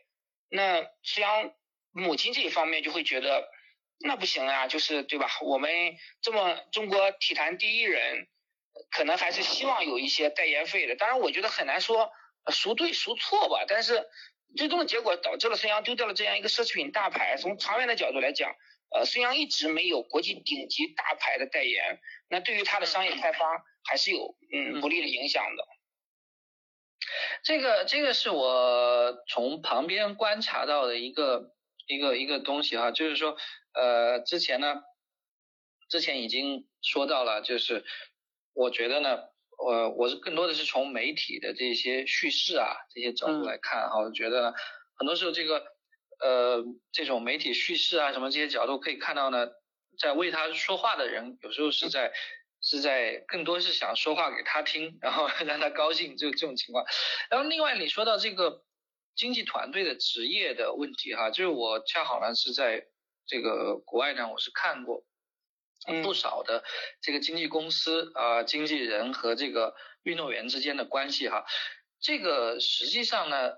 [0.48, 1.52] 那实际上
[1.90, 3.48] 母亲这一方面就会觉得，
[3.98, 5.28] 那不行啊，就是对吧？
[5.42, 8.28] 我们这么中国体坛第一人。
[8.90, 12.10] 可能还是希望有一些代言费的，当然我觉得很难说
[12.52, 13.64] 孰对孰错吧。
[13.66, 14.06] 但是
[14.56, 17.36] 最终的结果导致了孙杨丢掉了这样一个奢侈品大牌。
[17.36, 18.54] 从长远的角度来讲，
[18.94, 25.66] 呃，孙杨一直没有国际顶级大牌的代言，那对于他的商业开发还是有嗯不利的影响的。
[27.42, 31.54] 这个这个是我从旁边观察到的一个
[31.86, 33.36] 一个一个东西哈，就是说
[33.74, 34.82] 呃之前呢，
[35.88, 37.84] 之前已经说到了，就是。
[38.56, 39.18] 我觉得呢，
[39.58, 44.54] 呃，我是更多的是从媒体的这些叙事啊这些角度来看哈，我觉得
[44.96, 45.62] 很多时候这个
[46.20, 49.46] 呃这种媒体叙事啊什么这些角度可以看到呢，
[49.98, 52.10] 在为他说话的人有时候是在
[52.62, 56.86] 是在更多是想说话给他听，然后 让他高兴，就这种情况。
[57.30, 58.64] 然后另外你说到这个
[59.14, 62.86] 经纪团队的职业的问题哈，就是我恰好呢是在
[63.26, 65.04] 这个国外呢，我是看过。
[66.02, 66.64] 不少的
[67.00, 71.44] 这个经纪公司啊，经纪人和这个运动员之间的关系哈，
[72.00, 73.52] 这个实际上呢，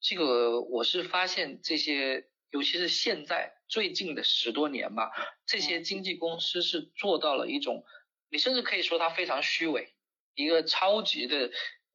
[0.00, 5.10] 这个我是发现这些尤其是现在最近的十多年吧，
[5.46, 7.84] 这些经纪公司是做到了一种，
[8.30, 9.94] 你甚至可以说它非常虚伪，
[10.34, 11.50] 一个超级的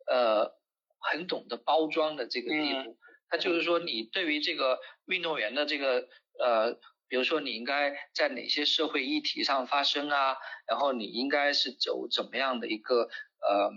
[0.08, 0.53] 呃
[0.99, 2.97] 很懂得包装的这个地步。
[3.32, 6.08] 它就是说，你对于这个运动员的这个
[6.39, 6.79] 呃，
[7.10, 13.69] 比如说你应该在哪些社会议题上发声啊，然后你应该是走怎么样的一个呃，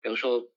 [0.00, 0.50] 比如说。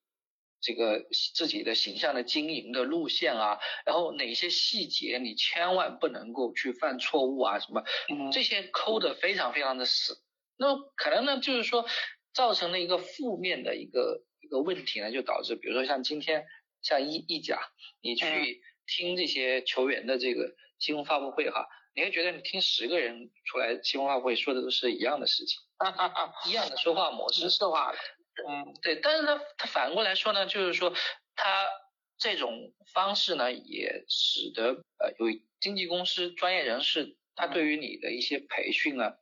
[0.65, 7.84] 这个自己的形象的经营的路线啊，然后哪些细节你千万不能够去犯错误啊，什么
[8.32, 10.21] 这些抠的非常非常的死，
[10.56, 11.86] 那可能呢就是说
[12.34, 16.45] 造成了一个负面的一个一个问题呢，就导致比如说像今天
[16.82, 17.60] 像意意甲，
[17.99, 25.60] 你去听这些球员的这个新闻发布会哈，你会觉得你听十个人出来新闻发布会说的都是一样的事情，
[26.49, 27.93] 一样的说话模式，是话。
[28.47, 30.91] 嗯，对，但是他他反过来说呢，就是说
[31.36, 31.67] 他
[32.17, 35.27] 这种方式呢，也使得呃有
[35.60, 39.13] 经纪公司专业人士，他对于你的一些培训呢，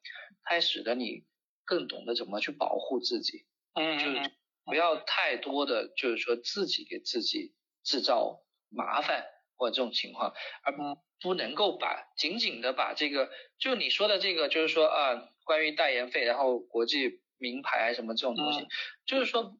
[0.43, 1.25] 他也使得你
[1.65, 4.31] 更懂得怎么去保护自己，嗯，就是
[4.63, 7.53] 不要太多的就是说自己给自己
[7.83, 9.25] 制造麻烦
[9.57, 10.83] 或者这种情况，而不
[11.21, 13.29] 不能够把仅仅的把这个，
[13.59, 17.21] 就你说的这个，就是说啊，关于代言费，然后国际。
[17.43, 18.67] 名牌什么这种东西，
[19.03, 19.57] 就是说，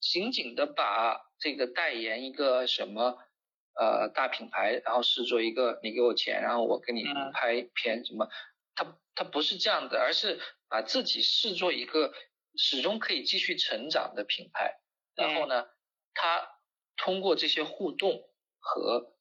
[0.00, 3.18] 紧紧的把这个代言一个什么
[3.78, 8.28] 呃大品牌，然后视作一个你给我钱，然后我给你拍片什么，
[8.74, 12.12] 它它不是这样的，而是把自己视作一个
[12.56, 14.80] 始终可以继续成长的品牌，
[15.14, 15.68] 然后呢，
[16.14, 16.48] 它
[16.96, 19.14] 通过这些互动和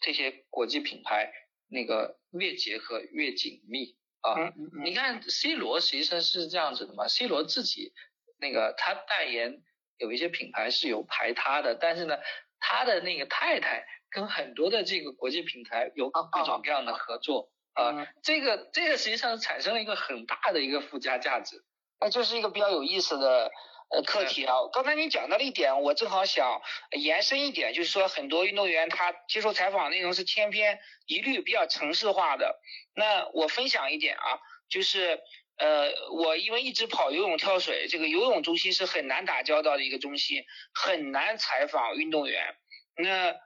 [0.00, 1.32] 这些国际品牌
[1.68, 3.96] 那个越结合越紧密。
[4.20, 4.52] 啊，
[4.84, 7.92] 你看 C 罗实际上是这样子的嘛，C 罗自己
[8.40, 9.62] 那个他代言
[9.98, 12.16] 有一些品牌是有排他的，但是呢，
[12.58, 21.64] 他的那个太太跟很多的这个国际品牌有各种各样的合作啊，这个这个实际上产生了一个很大的一个附加价值，
[22.00, 23.52] 那就是一个比较有意思的。
[23.88, 32.60] 呃，课题啊，刚才你讲到了一点，我正好想延伸一点，就是说很多运动员他接受采访内容是千篇一律，比较程式化的。
[32.96, 35.20] 那我分享一点啊，就是
[35.56, 40.44] 呃，我因为一直跑游泳、跳水，这个游泳中心是很难打交道的一个中心，
[40.74, 42.56] 很难采访运动员。
[42.96, 43.36] 那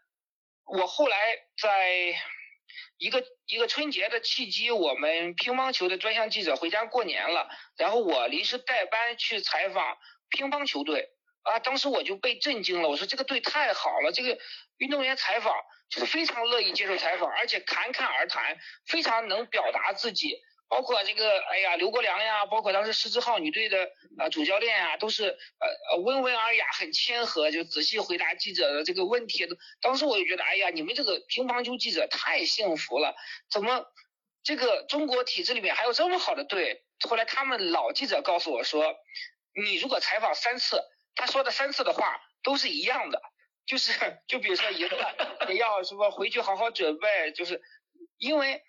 [0.64, 1.18] 我后来
[1.61, 2.14] 在
[2.96, 9.98] 一个一个春节的契机，我们乒乓球的专项记者回家过年了，然后我临时代班去采访。
[10.30, 11.10] 乒乓球队
[11.42, 12.88] 啊，当时我就被震惊了。
[12.88, 14.38] 我说这个队太好了，这个
[14.78, 15.54] 运动员采访
[15.88, 20.38] 就是非常乐意接受采访，而且侃侃而谈，非常能表达自己。
[20.68, 29.48] 包括这个，哎呀，刘国梁呀，包括当时狮子号女队的啊主教练呀，都是呃呃温文尔雅，很谦和，就仔细回答记者的这个问题。
[29.80, 33.16] 当时我就觉得，哎呀，你们这个乒乓球记者太幸福了，
[33.50, 33.84] 怎么
[34.44, 36.84] 这个中国体制里面还有这么好的队？
[37.08, 38.94] 后来他们老记者告诉我说。
[39.54, 40.80] 你如果采访三次，
[41.14, 43.20] 他说的三次的话都是一样的，
[43.66, 43.92] 就是
[44.26, 47.60] 就比如说赢了也要什么回去好好准备，就是
[48.16, 48.62] 因为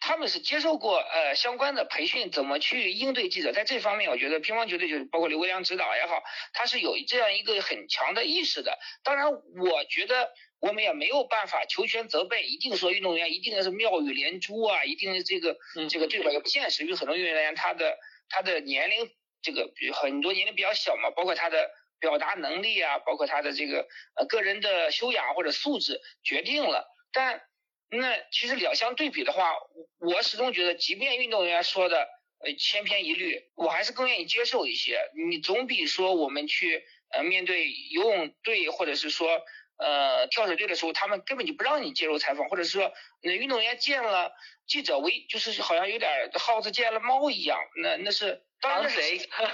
[0.00, 8.78] 他们是接受过呃相关的培训，怎么去应对记者，在这方面我觉得乒乓球队就是包括刘国梁指导也好，他是有这样一个很强的意识的。
[9.02, 15.56] 当然，我觉得我们也没有办法求全责备，一定说运动员一定是妙语连珠啊，一定是这个
[15.88, 16.30] 这个对吧？
[16.30, 19.10] 也不现实，因为很多运动员他的他的年龄。
[19.44, 26.88] 这个比很多年龄比较小嘛，包括他的表达能力啊，包括他的这个呃个人的修养或者素质决定了。
[27.12, 27.42] 但
[27.90, 29.52] 那其实两相对比的话，
[30.00, 32.08] 我始终觉得，即便运动员说的
[32.42, 34.98] 呃千篇一律，我还是更愿意接受一些。
[35.28, 39.42] 你总比说我们去呃面对游泳队或者是说
[39.76, 44.32] 呃跳水队的时候，他们根本就不让你接受采访，或者是说那运动员见了
[44.66, 48.42] 记者为就是好像有点耗子见了猫一样，那那是。
[48.64, 49.00] 当然那是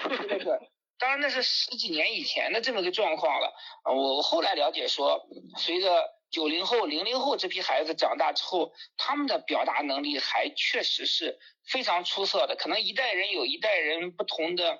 [0.08, 0.58] 对对对，
[0.98, 3.52] 当然那是十几年以前的这么个状况了。
[3.84, 12.54] 我后来了解说，随着九零后、零零后这批孩子长大之后，他们的表达能力还确实是非常出色的。
[12.54, 14.78] 可能一代人有一代人不同的，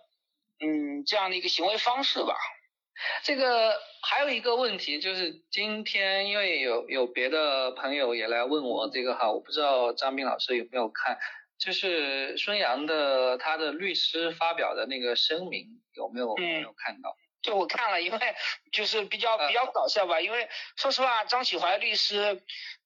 [0.61, 2.37] 嗯，这样的一个行为方式吧。
[3.25, 11.19] 这个还有一个问题就是，今天因为有有别的朋友也来问我这个哈，我不知道张斌老师有没有看。
[11.61, 17.15] 就是孙杨的他的律师发表的那个声明有没有没有看到？
[17.43, 18.19] 就我看了，因为
[18.71, 20.21] 就是比较比较搞笑吧。
[20.21, 20.47] 因为
[20.77, 22.43] 说实话，张启怀律师，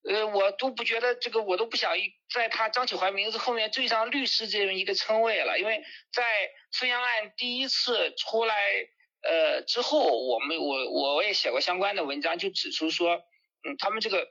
[0.09, 1.93] 呃，我都不觉得这个，我都不想
[2.33, 5.59] 在他张启怀名字后面缀上律师这么一个称谓了。
[5.59, 6.23] 因为在
[6.71, 8.55] 孙杨案第一次出来
[9.23, 13.17] 呃之后，我们我我我也写过相关的文章，就指出说，
[13.65, 14.29] 嗯，他们这个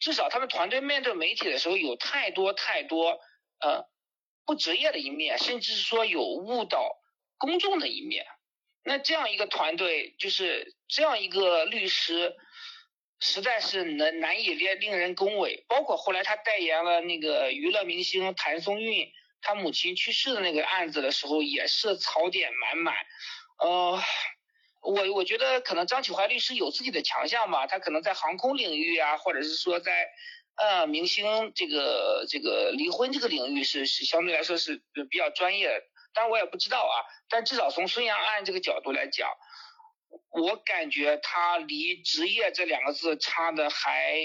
[0.00, 3.20] 至少他们团队面对媒体的时候有太多太多
[3.60, 3.84] 呃
[4.44, 6.96] 不职业的一面，甚至是说有误导
[7.38, 8.26] 公众的一面。
[8.82, 12.34] 那这样一个团队，就是这样一个律师，
[13.20, 15.64] 实在是难难以令令人恭维。
[15.68, 22.94] 包括后来他代言了那个娱乐明星谭松韵他母亲去世的那个案子的时候，也是槽点满满。
[23.58, 24.00] 呃，
[24.80, 30.08] 我我觉得可能张启怀律师有自己的强项吧，他可能在航空领域啊，或者是说在
[30.56, 35.82] 呃明星这个这个离婚这个领域是是相对来说是比较专业。
[36.12, 36.96] 但我也不知道啊，
[37.28, 39.30] 但至少从孙杨案这个角度来讲，
[40.30, 44.16] 我感觉他离职业这两个字差的还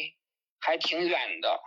[0.59, 1.61] 还挺远的。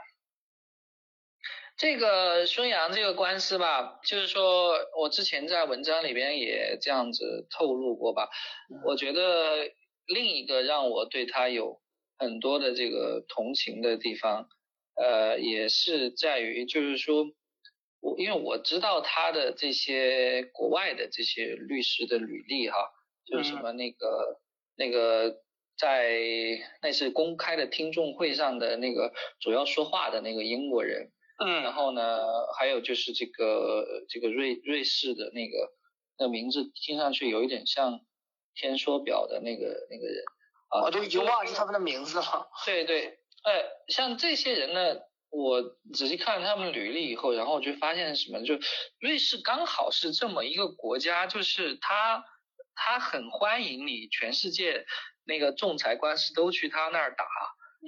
[1.77, 8.29] 这个孙杨这个官司吧，就是说我之前在文章里边也这样子透露过吧。
[8.85, 9.71] 我觉得
[10.05, 11.81] 另一个让我对他有
[12.19, 14.49] 很多的这个同情的地方，
[14.97, 17.33] 呃，也是在于就是说。
[18.01, 22.77] 我因为我知道他的这些国外的这些律师的履历哈，
[23.27, 24.41] 就是什么那个
[24.77, 25.43] 那个
[25.77, 26.17] 在
[26.81, 31.11] 那次公开的听众会上的那个主要说话的那个英国人，
[31.45, 32.21] 嗯，然后呢，
[32.57, 35.73] 还有就是这个这个瑞瑞士的那个
[36.21, 37.99] 那名字听上去有一点像
[38.55, 40.23] 天梭表的那个那个人，
[40.69, 42.49] 啊，我都已经忘记他们的名字了。
[42.65, 45.01] 对 对，呃，像这些人呢。
[45.31, 45.61] 我
[45.93, 48.43] 仔细看了他们履历以后，然后我就发现什么？
[48.47, 48.59] 就
[48.99, 52.25] 瑞士刚好是这么一个国家，就是他
[52.75, 54.87] 他很欢迎你全世界
[55.27, 57.27] 那个仲裁官司都去他那儿打，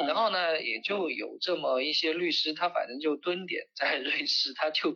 [0.07, 4.95] 然后呢，也就有这么一些律师，他反正就蹲点在 瑞士，他就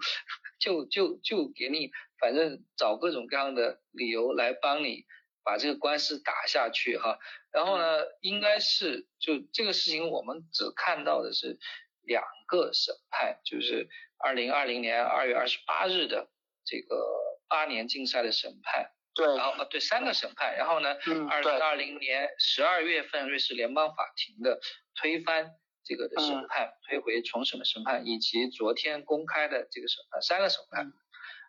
[0.61, 5.07] 就就就给你反正找各种各样的理由来帮你
[5.45, 7.19] 把这个官司打下去哈。
[7.53, 11.59] 然后呢，应该是就这个事情，我们只看到的是。
[12.07, 13.89] 两个审判，就是
[14.19, 16.29] 二零二零年二月二十八日的
[16.63, 17.03] 这个
[17.49, 20.97] 八年竞赛的审判，对，然后呃对三个审判，然后呢，
[21.31, 24.61] 二零二零年十二月份瑞士联邦法庭的
[24.95, 30.93] 推翻这个的审判，推回重审的审判，以及昨天公开的这个审判，三个审判，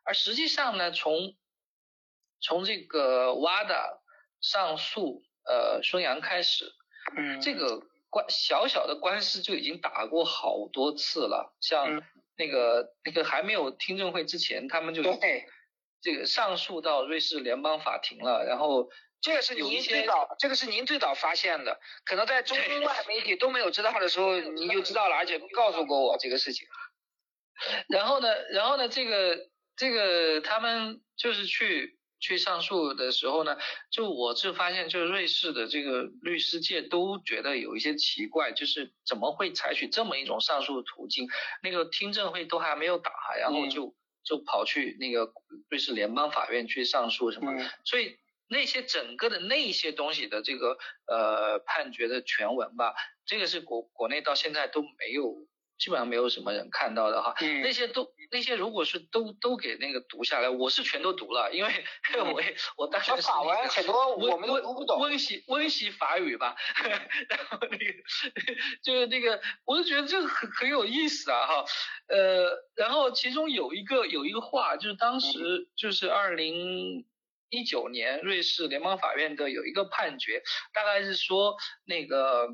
[0.05, 1.35] 而实际上呢，从
[2.45, 3.97] 从这个 WADA
[4.41, 6.71] 上诉呃孙杨开始，
[7.17, 7.81] 嗯，这个。
[8.07, 12.01] 官小小的官司就已经打过好多次了，像
[12.37, 15.03] 那个那个还没有听证会之前，他们就
[16.01, 18.45] 这个上诉到瑞士联邦法庭了。
[18.45, 18.89] 然后
[19.19, 26.65] 这个是您最早，这个是您最早发现的，可能在中外媒体都没有知道的时候，您就知道了，而且告诉过我这个事情。
[27.89, 29.37] 然后呢，然后呢，这个
[29.75, 31.99] 这个他们就是去。
[32.25, 33.55] 去上诉的时候呢，
[33.91, 41.27] 就我是发现，就是瑞士的这个律师界都觉得有一些奇怪，就是怎么会采取这么一种上诉途径？
[41.61, 45.31] 那个听证会都还没有打，然后就就跑去那个
[45.69, 47.53] 瑞士联邦法院去上诉什么？
[47.83, 48.17] 所以
[48.47, 52.95] 那些整个的那些东西的这个呃判决的全文吧，
[53.27, 55.47] 这个是国国内到现在都没有。
[55.77, 61.85] 基本上没有什么人看到的哈，那些都那些如果是都都给那个读下来，我是全都读了，因为
[62.33, 66.55] 我也我当时法文很多我们都读不懂，温习温习法语吧，
[67.29, 67.93] 然后那个
[68.83, 71.65] 就是那个，我就觉得这个很很有意思啊哈，
[72.07, 77.05] 呃，然后其中有一个有一个话，就是当时就是二零
[77.49, 82.49] 一九年瑞士联邦法院的有一个判决，大概是说那个。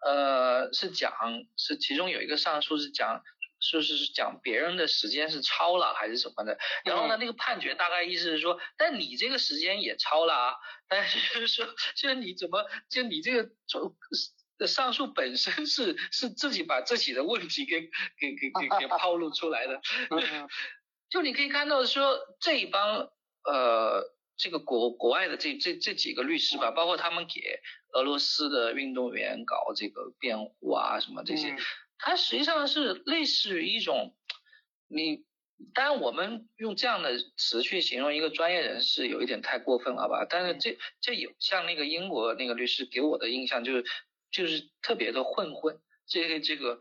[0.00, 1.12] 呃，是讲
[1.56, 3.20] 是其中有一个上诉是讲，
[3.60, 10.54] 是是是讲别人的时间是超了还是什么的，然后呢，那个判决大概意思是说，但你这个时间也超了啊，
[10.88, 13.50] 但是说就是你怎么就你这个
[14.66, 17.82] 上诉本身是是自己把自己的问题给
[18.18, 19.80] 给给给给 暴露出来的，
[21.10, 23.10] 就你可以看到说这一帮
[23.44, 24.14] 呃。
[24.40, 27.58] 这个国国外的这这这几个律师吧，包括他们给
[27.92, 31.56] 俄罗斯的运动员搞这个辩护啊，什么这些，
[31.98, 34.14] 它实际上是类似于一种，
[34.86, 35.24] 你
[35.74, 40.24] 当然我们用这样的词去形容一个专业人士有一点太过分了吧？
[40.30, 43.84] 但是这这有像那个英国那个律师给我的印象就是
[44.30, 45.80] 就是特别的混混。
[46.08, 46.80] 这个这个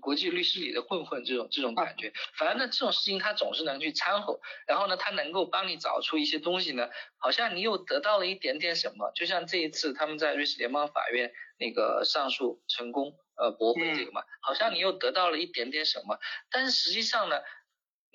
[0.00, 16.18] 国际律师里的混混这种这种感觉，反正呢这种事情他总是能去掺和，然后呢他能够帮你找出一些东西呢，好像你又得到了一点点什么，就像这一次他们在瑞士联邦法院那个上诉成功，呃驳回这个嘛，好像你又得到了一点点什么，
[16.50, 17.36] 但是实际上呢，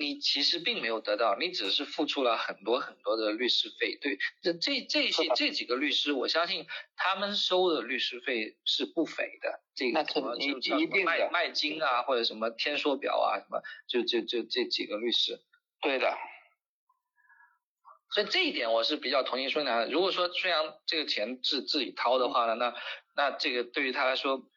[0.02, 3.96] 你其实并没有得到，你只是付出了很多很多的律师费。
[4.02, 9.62] 对，这这这些这几个律师，我相信他们收的律师费是不菲的。
[9.76, 10.76] 这个什么就叫
[11.06, 15.40] 卖卖金啊，或者什么天梭表啊，什么就就就这几个律师。
[15.82, 16.18] 对的。
[18.10, 19.92] 所以这一点我是比较同意孙杨的。
[19.92, 22.74] 如果说孙杨这个钱是自己掏的话呢，那
[23.16, 24.50] 那这个对于他来说，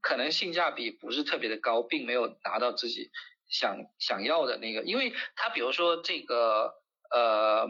[0.00, 3.10] 可能性价比不是特别的高，并没有拿到自己。
[3.48, 6.74] 想想要的那个，因为他比如说这个
[7.10, 7.66] 呃，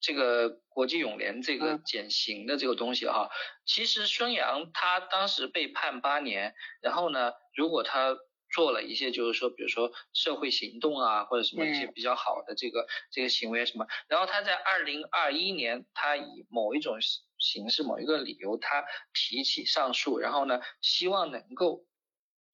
[0.00, 3.30] 这个国际泳联这个减刑的这个东西哈，
[3.64, 8.16] 其实孙杨他当时被判八年，然后呢，如果他
[8.52, 16.98] 做了一些就是说，比如说社会行动啊，或者什么一些比较好的这个这个行为什么，然后他在二零二一年，他以某一种
[17.38, 18.84] 形式、某一个理由，他
[19.14, 21.84] 提起上诉，然后呢，希望能够。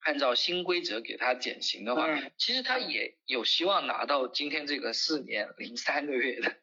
[0.06, 2.06] 按照新规则给他减刑的话，
[2.38, 6.54] 其实他也有希望拿到今天这个四年零三个月的。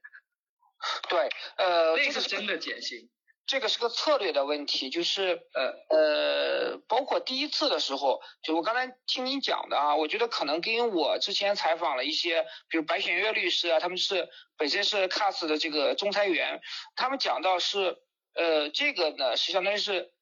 [1.10, 3.10] 对，呃， 这是真的减刑。
[3.46, 16.62] 这个是个策略的问题，就是呃呃，包括第一次的时候，就我刚才听您讲的啊，我觉得可能跟我之前采访了一些，比如白选月律师啊，他们是本身是 CAS 的这个仲裁员，
[16.96, 17.98] 他们讲到是
[18.36, 20.14] 呃这个呢是相当于是。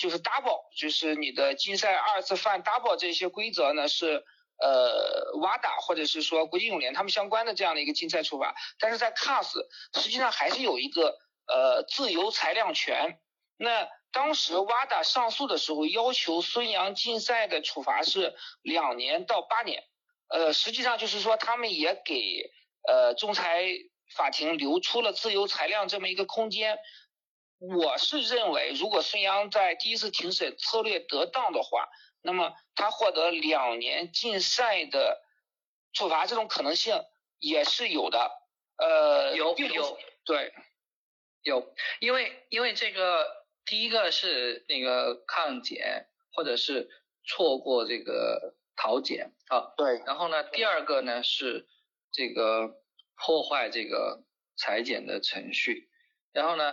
[0.00, 4.24] 就是 double，就是你的竞赛二次犯 double 这些规则呢是
[4.58, 9.52] 呃 WADA 或者是说国际泳联他们相关的这样的一个竞赛处罚，但是在 CAS
[9.92, 13.20] 实际上还是有一个呃自由裁量权。
[13.58, 19.84] 那当时 WADA 上诉的时候要求孙杨竞赛的处罚是两年到八年，
[20.28, 22.50] 呃实际上就是说他们也给
[22.88, 23.66] 呃仲裁
[24.16, 26.78] 法庭留出了自由裁量这么一个空间。
[27.60, 31.90] 我是认为，如果孙杨在第一次庭审策略得当的话，
[32.22, 35.22] 那么他获得两年禁赛的
[35.92, 37.04] 处罚这种可能性
[37.38, 38.30] 也是有的。
[38.78, 40.54] 呃，有有对，
[41.42, 46.88] 有，因为因为这个第一个是那个抗检或者是
[47.24, 51.68] 错过这个逃检啊，对，然后呢，第二个呢是
[52.10, 52.80] 这个
[53.16, 54.24] 破坏这个
[54.56, 55.90] 裁剪的程序，
[56.32, 56.72] 然后呢。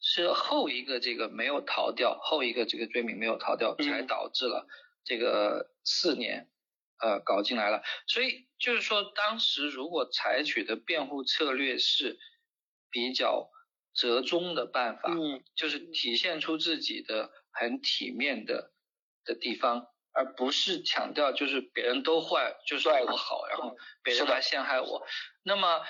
[0.00, 4.68] 是后一个这个没有逃掉，后一个这个罪名没有逃掉，才导致了
[5.04, 6.48] 这个四年
[7.00, 7.82] 呃搞进来了。
[8.06, 12.18] 所以就是说，当时如果采取的辩护策略是
[12.90, 13.50] 比较
[13.92, 18.70] 折中的办法，嗯，就是体现出自己的很体面的
[19.24, 25.04] 的地方，而不是强调就是别人都坏，就是我好，然后别人来陷害我。
[25.42, 25.82] 那么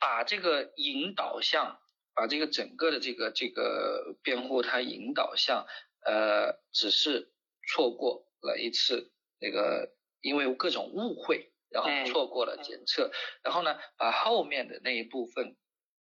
[0.00, 1.80] 把这个引导向。
[2.16, 5.66] 把这个整个的这个这个辩护，他引导向，
[6.00, 7.30] 呃，只是
[7.68, 9.92] 错过了一次那个，
[10.22, 13.12] 因为各种误会，然后错过了检测，
[13.44, 15.56] 然后呢，把后面的那一部分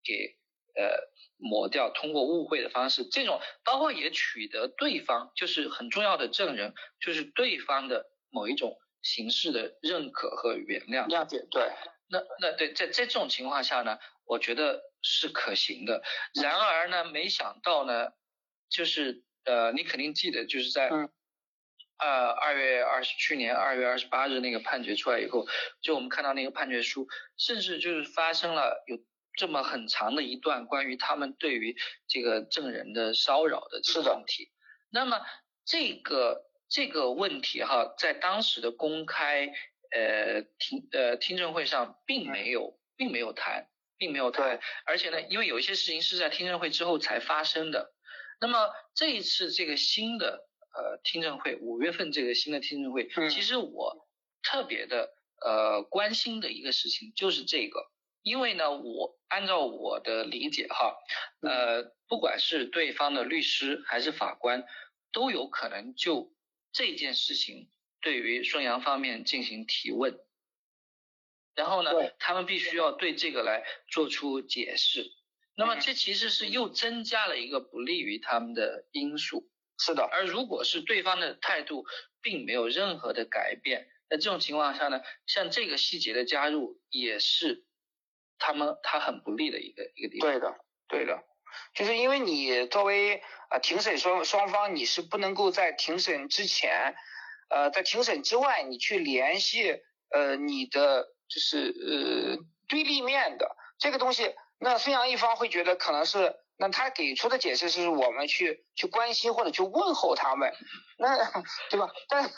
[0.04, 0.36] 给
[0.74, 1.08] 呃
[1.38, 11.08] 抹掉，通过误会的方式，这种包括也取得对方就是很重要的证人，就是对方的某一种形式的认可和原谅。
[11.08, 11.72] 谅解，对。
[12.10, 14.91] 那那对，在在这种情况下呢，我觉得。
[15.02, 16.02] 是可行的，
[16.40, 18.12] 然而呢，没想到呢，
[18.70, 20.88] 就是呃，你肯定记得，就是在
[21.98, 25.46] 二二月二十去年二月二十八日那个判决出来以后，
[25.80, 28.98] 就我们看到那个判决书，甚至就是发生了有
[29.36, 31.76] 这么很长的一段关于他们对于
[32.06, 34.52] 这个证人的骚扰的这个问题。
[34.90, 35.20] 那么
[35.64, 39.52] 这个这个问题哈，在当时的公开
[39.90, 43.68] 呃听呃听证会上并没有并没有谈。
[44.02, 47.94] 并没有谈，而且呢，因为有一些事情是在听证会之后才发生的。
[48.40, 50.44] 那么这一次这个新的
[50.74, 54.08] 呃听证会，五月份这个新的听证会，其实我
[54.42, 57.92] 特别的呃关心的一个事情就是这个，
[58.22, 60.96] 因为呢，我按照我的理解哈，
[61.42, 64.64] 呃，不管是对方的律师还是法官，
[65.12, 66.34] 都有可能就
[66.72, 67.68] 这件事情
[68.00, 70.18] 对于孙杨方面进行提问。
[71.54, 75.04] 然后呢，他们必须要对这个来做出解释。
[75.54, 79.50] 那么这其实是又增加了一个不利于他们的因素。
[79.78, 80.02] 是的。
[80.02, 81.84] 而如果是对方的态度
[82.22, 87.66] 并没有任何的改变，那这种情况下呢，像这个细节的加入也是
[88.38, 90.30] 他们他很不利的一个一个地方。
[90.30, 90.54] 对的，
[90.88, 91.22] 对的，
[91.74, 96.94] 就是因为你作为啊庭审双双方，你是不能够在庭审之前，
[97.50, 101.14] 呃，在庭审之外，你去联系呃你的。
[101.32, 110.52] 就是呃对立面的这个东西，那孙杨一方会觉得可能是，那他给出的解释是我们去去关心或者去问候他们，
[110.98, 111.16] 那
[111.70, 111.90] 对吧？
[112.08, 112.30] 但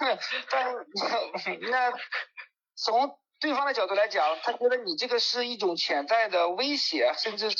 [0.48, 0.74] 但
[1.70, 1.92] 那
[2.76, 7.56] 从对方的角度来讲，他觉得你这个是一种潜在的威胁，甚至是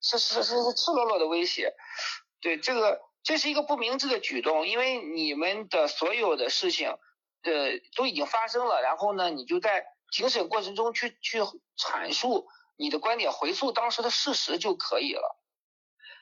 [0.00, 1.74] 是是是是赤裸裸的威胁。
[2.40, 6.88] 对，这个这是一个不明智的举动，因为你们的所有的事情，
[7.42, 11.40] 呃，都已经发生了，然后呢，你就在庭审过程中去去
[11.76, 15.36] 阐述你的观点，回溯当时的事实就可以了。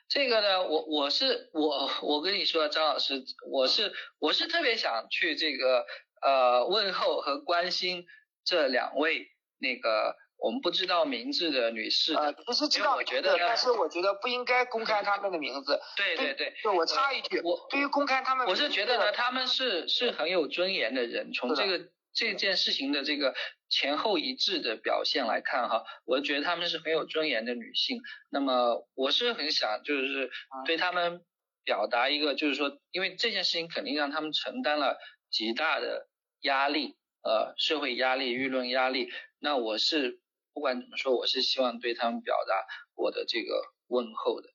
[0.09, 5.85] 这个呢，我我是我我跟你说，张老师，我是我是特别想去这个
[6.21, 8.05] 呃问候和关心。
[8.45, 9.27] 这两位
[9.59, 15.81] 那个我们不知道名字的女士，呃，不是知道我觉得，但是我觉得不应该公开他们的名字。
[15.97, 21.33] 对对对，就我插一句，我对于公开他们，我是觉得呢，他们是是很有尊严的人。
[21.33, 23.35] 从这个这件事情的这个
[23.69, 28.01] 前后一致的表现来看，哈，我觉得他们是很有尊严的女性。
[28.29, 30.29] 那么我是很想就是
[30.65, 31.25] 对他们
[31.63, 34.97] 表达一个，就是说，因为这件事情肯定让他们承担了
[35.29, 36.07] 极大的
[36.41, 36.95] 压力。
[37.23, 40.21] 呃，社会压力、舆论压力，那我是
[40.53, 42.65] 不管怎么说，我是希望对他们表达
[42.95, 44.47] 我的这个问候的。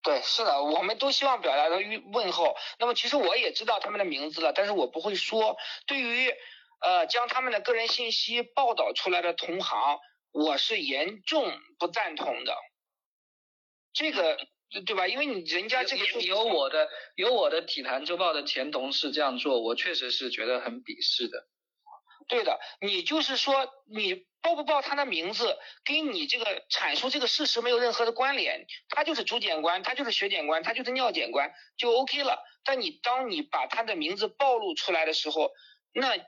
[0.00, 1.80] 对，是的，我们都希望表达的
[2.12, 2.54] 问候。
[2.78, 5.56] 那么其实我也知道他们的名字了，但是我不会说。
[5.88, 6.32] 对于
[6.80, 9.98] 呃将他们的个人信息报道出来的同行，
[10.32, 12.56] 我是严重不赞同的。
[13.92, 14.38] 这个。
[14.84, 15.06] 对吧？
[15.06, 21.46] 因为你人家这个有我的有我的体坛周报的前同事这样做，我确实是觉得很鄙视的。
[22.26, 28.66] 对的，你就是说你报不报他的名字，跟你这个阐述这个事实没有任何的关联。
[28.88, 32.42] 他就是主检官，他就是血检官，他就是尿检官，就 OK 了。
[32.64, 35.52] 但你当你把他的名字暴露出来的时候，
[35.94, 36.18] 那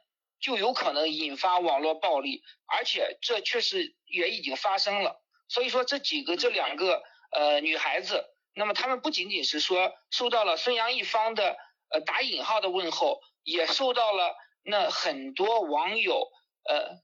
[0.41, 5.21] 就有可能引发网络暴力，而且这确实也已经发生了。
[5.49, 7.03] 所以说这几个这两个。
[7.31, 8.25] 呃，女孩子，
[8.55, 11.59] 那么她们不仅仅是说受到了孙杨一方的
[11.91, 16.33] 呃打引号的问候，也受到了那很多网友
[16.65, 17.03] 呃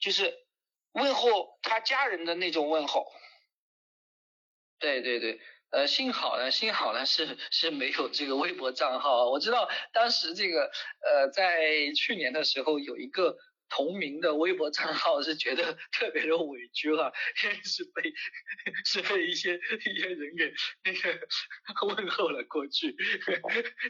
[0.00, 0.34] 就是
[0.92, 3.12] 问候他家人的那种问候。
[4.78, 5.38] 对对对，
[5.72, 9.28] 呃，幸好呢，幸好呢是是没有这个微博账号。
[9.30, 10.70] 我知道当时这个
[11.00, 13.36] 呃在去年的时候有一个。
[13.74, 17.10] 同名的微博账号是觉得 特别的委屈哈，
[17.64, 18.12] 是被
[18.84, 20.52] 是被一些一些人给
[20.84, 21.26] 那个
[21.88, 22.94] 问候了过去，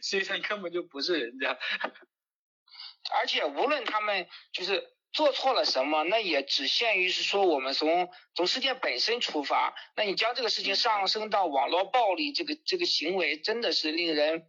[0.00, 1.58] 实际上根本就不是人家。
[3.12, 14.46] 而且无论他们就是做错了什么，那也只限于是说我们从从事件本身出发，那你将这个事情上升到网络暴力这个这个行为，真的是令人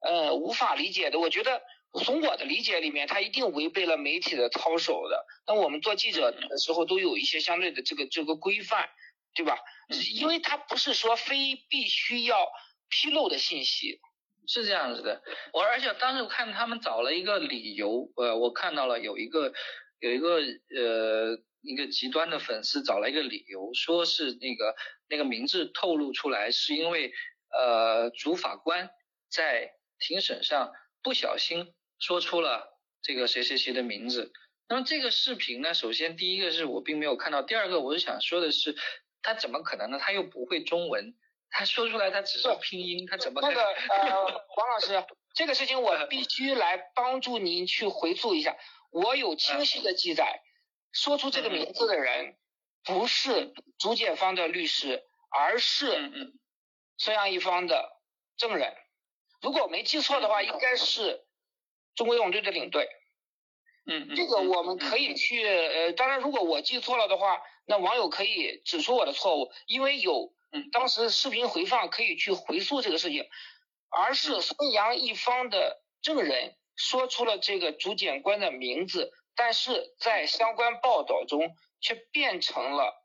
[0.00, 1.18] 呃无法理解的。
[1.18, 1.62] 我觉得。
[2.04, 5.24] 从我的理解里面，他一定违背了媒体的操守的。
[5.46, 8.88] 那我们做记者的时候，都有一些相对的这个这个规范，
[9.32, 9.56] 对吧？
[10.12, 12.48] 因为他不是说非必须要
[12.88, 14.00] 披露的信息，
[14.48, 15.22] 是这样子的。
[15.52, 19.52] 我而且当时我看他们找了一个理由，呃，我看到了有一个
[20.00, 24.74] 有一个呃一个极端的粉丝找了一个理由，说是那个
[25.08, 27.12] 那个名字透露出来，是因为
[27.50, 28.90] 呃主法官
[29.30, 30.72] 在庭审上
[31.02, 31.74] 不小心。
[32.00, 34.32] 说出了这个谁谁谁的名字，
[34.68, 35.72] 那么这个视频呢？
[35.72, 38.76] 首先第一个是我并没有看到，第二个我是想说的是，
[39.22, 39.98] 他怎么可能呢？
[39.98, 41.14] 他又不会中文，
[41.50, 43.40] 他说出来他只是拼音，他怎么？
[43.40, 44.24] 那个呃，
[44.56, 45.02] 王老师，
[45.34, 48.54] 这个事情我必须来帮助您去回溯一下。
[48.94, 50.40] 我有清晰的记载，
[50.92, 52.38] 说出这个名字的人
[52.84, 56.32] 不是主检方的律师，而是
[56.96, 58.00] 孙杨一方的
[58.36, 58.72] 证人。
[59.42, 61.26] 如果我没记错的话，应该是。
[61.96, 62.88] 中国游泳队的领队，
[63.86, 73.28] 嗯，这个我们可以去，呃，当然如果我记错了的话，那网友可以指出我的错误，因为有，嗯，当时视频回放可以去回溯这个事情，
[73.90, 83.04] 而是孙杨一方的证人说出了这个主检官的名字，但是在相关报道中却变成了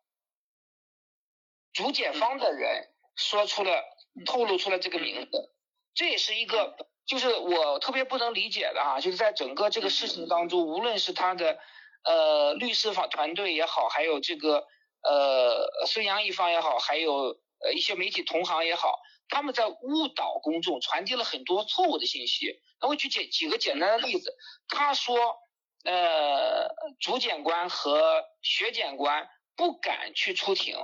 [1.73, 3.83] 主检方的人说出了
[4.25, 5.53] 透露出了这个名字，
[5.93, 6.75] 这也是一个。
[7.05, 11.57] 就是我特别不能理解的啊，就是在整个这个事情当中，无论是他的
[12.03, 14.67] 呃律师法团队也好，还有这个
[15.01, 18.99] 呃孙杨一方也好，还有呃一些媒体同行也好，
[19.29, 22.59] 他们在误导公众，传递了很多错误的信息。
[22.81, 24.35] 那我举几几个简单的例子，
[24.67, 25.37] 他说
[25.85, 26.67] 呃
[26.99, 30.77] 主检官和学检官不敢去出庭，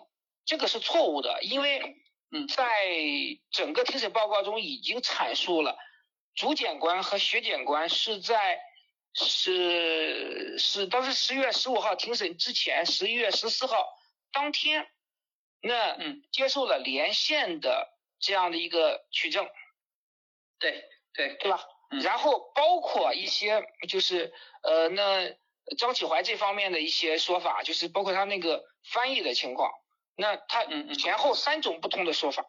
[0.45, 1.95] 这个是错误的，因为
[2.31, 2.65] 嗯在
[3.51, 5.77] 整个庭审报告中已经阐述了。
[6.35, 8.59] 主检官和学检官是在
[9.13, 13.87] 是是当时十一月十五号庭审之前，十一月十四号
[14.33, 14.85] 当天，
[15.61, 19.47] 那嗯接受了连线的这样的一个取证，
[20.59, 21.59] 对对对吧？
[22.03, 25.35] 然后包括一些就是呃那
[25.77, 29.71] 张启怀这方面的一些说法，就是包括他那个翻译的情况，
[30.15, 32.45] 那他前后三种不同的说法，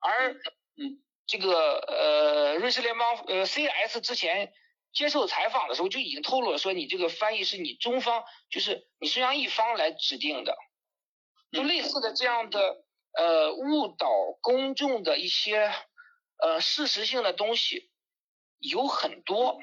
[0.00, 0.34] 而
[0.76, 4.52] 嗯这个呃瑞士联邦呃 CS 之前
[4.92, 10.56] 接受采访的时候就已经透露了，说你这个翻译是你中方就是你孙杨一方来指定的，
[11.52, 12.84] 就类似的这样的
[13.16, 14.08] 呃误导
[14.40, 15.72] 公众的一些
[16.38, 17.90] 呃事实性的东西
[18.58, 19.58] 有很多。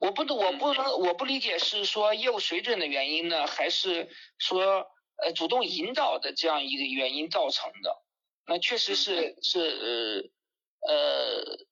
[0.00, 8.02] 我不懂，我不能，我不理解是说业务水准的原因呢，还是说呃主动引导的这样一个原因造成的？
[8.44, 10.32] 那确实是是
[10.80, 11.66] 呃呃，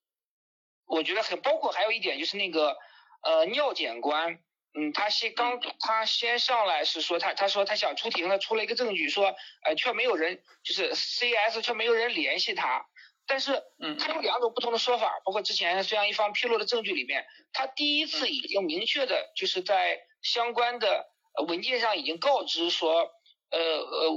[0.85, 2.77] 我觉得很包括还有一点就是那个
[3.21, 4.41] 呃尿检官，
[4.73, 12.85] 嗯，他先刚他先上来是说他他说他想出庭了，出了一个证据说呃却没有人就是 CS 却没有人联系他。
[13.27, 21.05] 但是，嗯，他有两种不同的说法，包括之前孙杨一方披露的证据里面，他第一次已经明确的，就是在相关的
[21.47, 23.09] 文件上已经告知说，
[23.51, 24.09] 呃呃，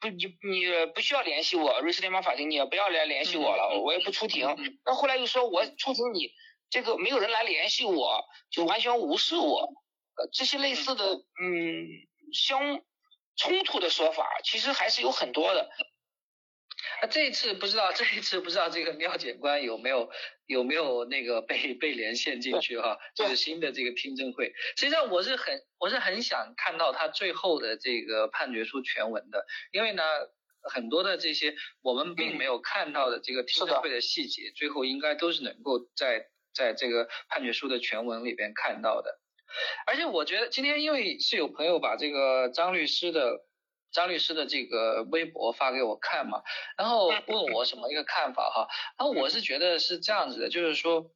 [0.00, 4.56] 不，你你不需要联系我，瑞士联邦法庭你也不要来联系我了，我也不出庭。
[4.84, 6.32] 那后来又说我出庭，你
[6.72, 9.74] 这个没有人来联系我，就完全无视我，
[10.16, 11.86] 呃，这些类似的，嗯，
[12.32, 12.82] 相
[13.36, 15.68] 冲突的说法，其实还是有很多的。
[17.02, 20.10] 那这一次不知道，这一次不知道这个尿检官有没有
[20.46, 22.98] 有没有那个被被连线进去哈？
[23.14, 24.54] 就是新的这个听证会。
[24.78, 30.02] 实际上我是很我是很想看到他最后的这个判决书全文的，因为呢
[30.62, 39.18] 很多的这些我们并没有看到的这个听证会的细节，最后应该都是能够在在这个判决书的全文里边看到的。
[39.86, 43.44] 而且我觉得今天因为是有朋友把这个张律师的。
[43.94, 46.42] 张律师的这个微博发给我看嘛，
[46.78, 51.12] 然后问我什么一个看法哈，然后我是觉得是这样子的，就是说，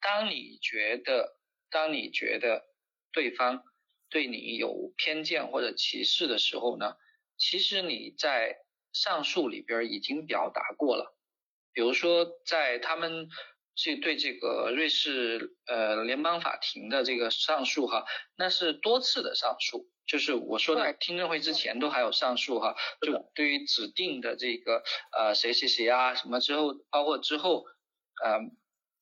[0.00, 1.36] 当你觉得
[1.70, 2.64] 当你觉得
[3.12, 3.62] 对方
[4.08, 6.96] 对你有偏见或者歧视的时候呢，
[7.36, 8.56] 其实你在
[8.94, 11.14] 上诉里边已经表达过了，
[11.74, 13.28] 比如说在他们
[13.74, 18.04] 这对这个瑞士呃联邦法庭的这个上诉哈，
[18.36, 19.88] 那是多次的上诉。
[20.06, 24.82] 就是我说的听证会之前都还有上诉哈，就对于指定的这个
[25.16, 27.64] 呃谁谁谁啊什么之后，包括之后
[28.22, 28.38] 呃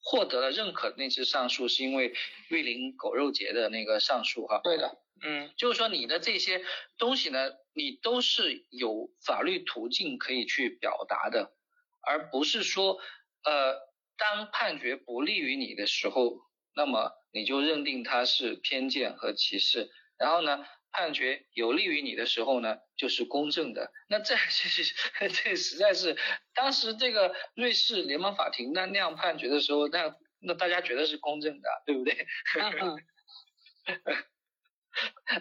[0.00, 2.14] 获得了认可的那次上诉，是因为
[2.48, 4.60] 瑞林狗肉节的那个上诉哈。
[4.62, 6.64] 对的，嗯，就是说你的这些
[6.98, 11.52] 东西呢，你都是有法律途径可以去表达的，
[12.00, 13.00] 而不是说
[13.42, 13.91] 呃
[14.22, 16.38] 当判决不利于你的时候，
[16.76, 20.64] 那么你就认定它是偏见和歧视，然后呢？
[20.94, 23.90] 判决有利于你的时候呢，就是公正的。
[24.10, 26.18] 那这 这这这实在是
[26.54, 32.12] 当时这个瑞士联邦法庭那那样判决的时候，那那大家觉得是公正的，对不对？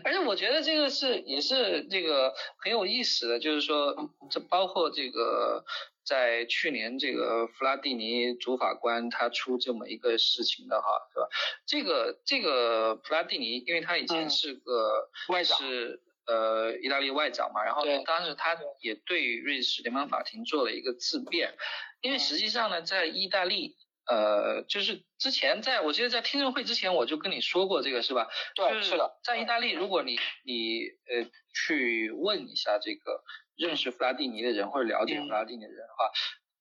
[0.05, 3.93] 而且我觉得这个是也是这个很有意思的，就是说
[4.29, 5.65] 这包括这个。
[6.03, 11.27] 在去年，这个弗拉蒂尼主法官他出这么一个事情的哈，是吧？
[11.65, 21.53] 这个这个弗拉蒂尼，因为他以前是个外长，是呃意大利外长嘛，然后当时他也对瑞士联邦法庭做了一个自辩，
[22.01, 23.75] 因为实际上呢，在意大利，
[24.05, 28.27] 呃，就是之前在我记得在听证会之前我就跟你说过这个是吧？
[28.55, 33.23] 对，是的，在意大利，如果你你呃去问一下这个。
[33.57, 36.09] 认识弗拉蒂尼的人或者了解弗拉蒂尼的人的话，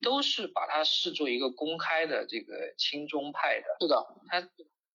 [0.03, 3.66] 都是把他视作一个公开的这个亲中派的。
[3.80, 4.41] 是的，他，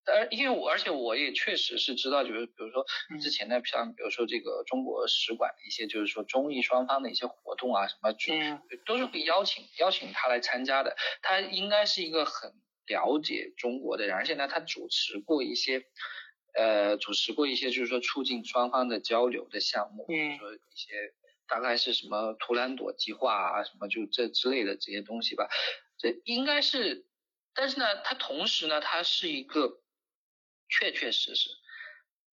[0.05, 2.85] 而因为我而且我也确实是知道，就是比如说
[3.21, 10.95] 之前的像比如说这个中国使馆的一些就是说中意双方的一些活动啊什么，嗯，都是会邀请邀请他来参加的。
[11.21, 12.51] 他应该是一个很
[12.87, 15.83] 了解中国的人，而且呢，他主持过一些
[16.53, 21.13] 呃主持过一些就是说促进双方的交流的项目，比如说一些。
[21.47, 25.47] 大概是什么图兰朵计划啊，什么就这之类的这些东西吧。
[25.95, 27.05] 这应该是，
[27.53, 29.79] 但是呢，他同时呢，他是一个
[30.69, 31.49] 确确实实，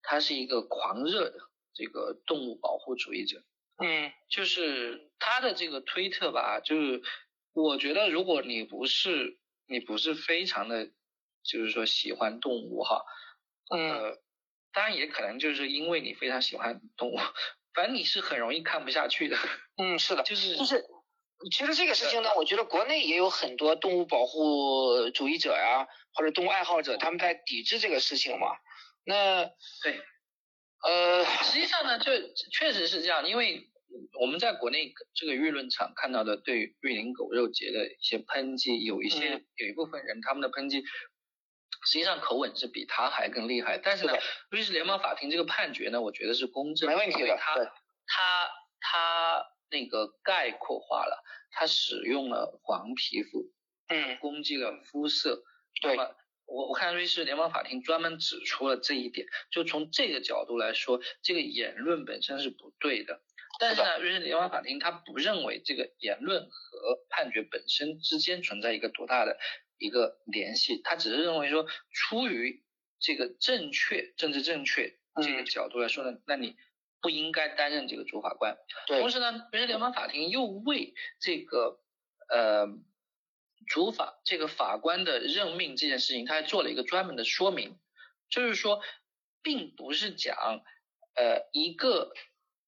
[0.01, 1.39] 他是一个狂热的
[1.73, 3.43] 这个动物保护主义者。
[3.77, 7.01] 嗯，就是他的这个推特吧，就是
[7.53, 10.87] 我觉得如果你不是你不是非常的，
[11.43, 13.03] 就是说喜欢动物哈，
[13.69, 14.21] 呃，
[14.71, 17.17] 当然也可能就是因为你非常喜欢动物。
[17.73, 19.35] 反正你是很容易看不下去的。
[19.77, 20.85] 嗯，是的，就是就是，
[21.51, 28.47] 其实这个事情呢，我觉得国内也有很多动物保护主义者呀，或者动物爱好者，他们在抵制这个事情嘛。
[29.05, 29.45] 那
[29.81, 29.99] 对，
[30.83, 32.11] 呃，实际上呢，就
[32.51, 33.69] 确实是这样，因为
[34.19, 40.81] 我们在国内这个舆论场看到的对瑞林狗肉节的一些抨击，有一些有一部分人他们的抨击
[41.85, 43.77] 实际上口吻是比他还更厉害。
[43.77, 44.13] 但是呢，
[44.49, 47.37] 瑞士联邦法庭这个判决呢，我觉得是公正，没问题的。
[47.37, 47.55] 他
[48.07, 53.51] 他他那个概括化了，他使用了黄皮肤，
[53.87, 55.43] 嗯，攻击了肤色。
[55.81, 55.97] 对。
[56.45, 63.21] 我我看瑞士联邦法庭专门指出了这一点，就从这个角度来说，这个言论本身是不对的。
[63.61, 69.39] 但是呢，瑞士联邦法庭他不认为这个言论和判决本身之间存在一个多大的
[69.77, 72.61] 一个联系，他只是认为说，出于
[72.99, 76.57] 这个正确、政治正确这个角度来说呢，那你
[77.03, 78.57] 不应该担任这个主法官。
[78.87, 81.79] 同时呢，瑞士联邦法庭又为这个
[82.29, 82.67] 呃。
[83.65, 87.79] 主法这个法官的任命这件事情，他还做了一个专门的说明，
[88.29, 88.81] 就是说，
[89.41, 90.35] 并不是讲，
[91.15, 92.11] 呃，一个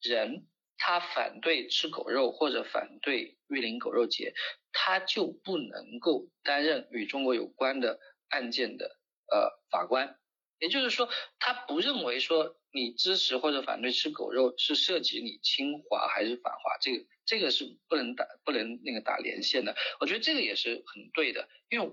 [0.01, 4.33] 人他反对吃狗肉或者反对玉林狗肉节，
[4.71, 8.97] 他就不能够担任与中国有关的案件的
[9.29, 10.17] 呃法官。
[10.59, 11.09] 也就是说，
[11.39, 19.75] 他不认为说你支持或者反对吃狗肉是涉及你侵华还是反华，这个这个是不能打不能那个打连线的。
[19.99, 21.89] 我觉得这个也是很对的，因为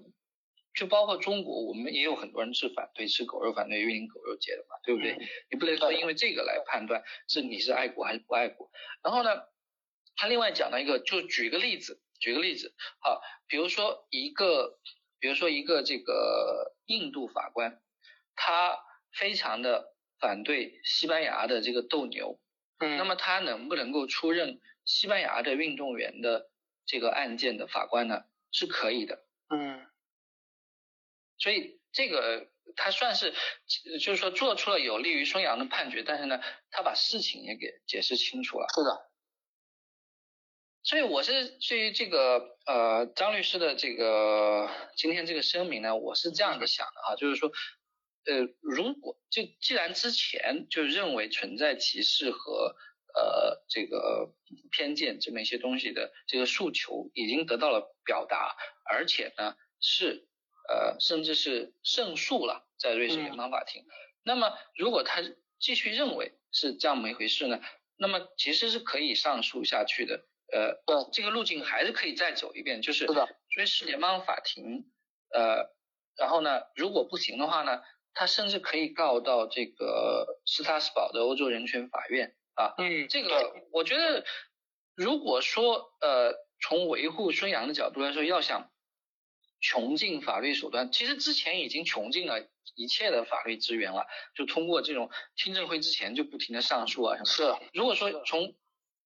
[0.75, 5.17] 就包括中国，我们也有很多人是反对吃狗肉、反对运营狗肉节的嘛，对不对？
[5.51, 8.71] 你不能说因为这个来判断是你是爱国还是不爱国。
[9.05, 9.31] 然后呢，
[10.17, 14.81] 他另外讲了一个，就举个例子，举个例子，好，比如说一个，
[15.21, 17.81] 比如说一个这个印度法官。
[18.35, 18.79] 他
[19.13, 22.39] 非常的反对西班牙的这个斗牛，
[22.79, 26.49] 嗯，那么他能不能够出任西班牙的运动员的
[26.87, 28.23] 这个案件的法官呢？
[28.53, 29.85] 是可以的，嗯，
[31.39, 33.35] 所以这个他算是
[33.99, 38.69] 就是说做出了有利于孙杨的判决，但是呢，他把事情也给解释清楚了。
[38.73, 39.11] 是的，
[40.85, 47.51] 所以我是对于这个呃张律师的这个今天这个声明呢，我是这样子想的哈，就是说。
[48.25, 52.77] 呃，如果就既然之前就认为存在歧视和
[53.15, 54.33] 呃这个
[54.71, 58.57] 偏见这么一些东西的这个诉求已经得到了表达，
[58.89, 60.29] 而且呢是
[60.69, 63.85] 呃甚至是胜诉了在瑞士联邦法庭，
[64.23, 65.21] 那么如果他
[65.59, 67.61] 继续认为是这样么一回事呢，
[67.97, 70.81] 那么其实是可以上诉下去的，呃，
[71.13, 73.05] 这个路径还是可以再走一遍，就是
[73.57, 74.89] 瑞士联邦法庭，
[75.35, 75.75] 呃，
[76.17, 77.83] 然后呢，如果不行的话呢？
[78.15, 84.25] 他甚至可以告到这个斯塔斯堡的欧洲人权法院啊，嗯，这个我觉得，
[84.95, 88.71] 如果说呃从维护孙杨的角度来说，要想
[89.61, 97.27] 穷尽法律手段，其实之前已经穷尽了一切的法律资源了，就通过这种听证会之前就不停的上诉啊什么。
[97.27, 98.55] 是，如果说从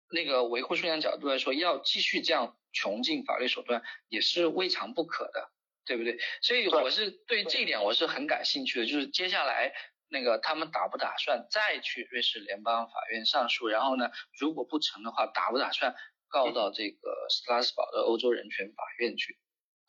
[0.09, 5.49] 那个维护孙杨角度来说，要继续这样穷尽法律手段，也是未尝不可的。
[5.85, 6.17] 对不对？
[6.41, 9.73] 所以我是对这一点我是很感兴趣的，就是接下来
[10.09, 13.67] 那个他们打不打算再去瑞士联邦法院上诉？
[13.67, 14.09] 然后呢，
[14.39, 15.93] 如果不成的话，打不打算
[16.29, 19.37] 告到这个斯拉斯堡的欧洲人权法院去？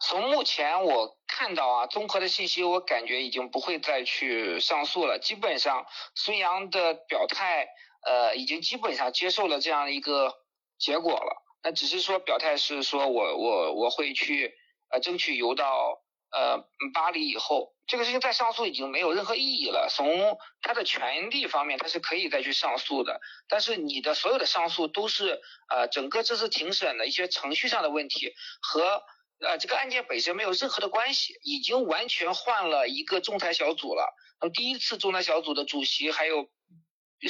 [0.00, 5.20] 从目前我看到啊，综合的信息，我感觉已经不会再去上诉了。
[5.20, 5.86] 基本上
[6.16, 7.68] 孙杨的表态，
[8.04, 10.34] 呃，已经基本上接受了这样的一个
[10.76, 11.42] 结果了。
[11.62, 14.52] 那只是说表态是说我我我会去。
[14.90, 19.88] 呃，争取游到呃巴黎以后，这个事情再上诉已经没有任何意义了。
[19.90, 23.20] 从他的权利方面，他是可以再去上诉的。
[23.48, 29.02] 但是你的所有的上诉都是呃整个这次庭审的一些程序上的问题，和
[29.40, 31.34] 呃这个案件本身没有任何的关系。
[31.42, 34.14] 已经完全换了一个仲裁小组了。
[34.40, 36.48] 那么第一次仲裁小组的主席还有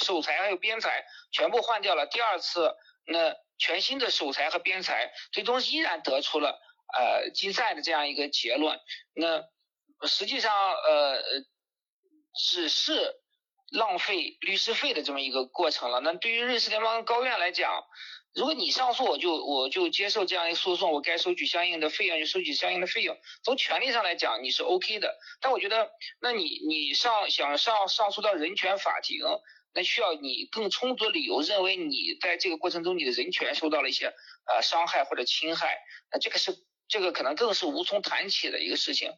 [0.02, 2.07] 首裁还有编裁全部换掉了。
[2.07, 2.74] 第二次
[3.07, 6.61] 那全新的首裁和编裁最终依然得出了。
[6.97, 8.78] 呃，竞赛的这样一个结论，
[9.14, 9.42] 那
[10.07, 11.22] 实际上呃
[12.36, 13.16] 只是
[13.70, 16.01] 浪费律师费的这么一个过程了。
[16.01, 17.82] 那对于瑞士联邦高院来讲，
[18.34, 23.16] 如果你上诉，我就我就接受这样一个诉讼，我该收取相应的费用就收取相应的费用。
[23.42, 25.16] 从权利上来讲，你是 OK 的。
[25.40, 25.90] 但我觉得，
[26.20, 29.18] 那你你上想上上诉到人权法庭，
[29.72, 34.12] 那需要你更充足理由，认为你在这个过程中你的人权受到了一些
[34.47, 35.78] 呃伤害或者侵害，
[36.12, 36.57] 那这个是。
[36.87, 39.11] 这个可能更是无从谈起的一个事情，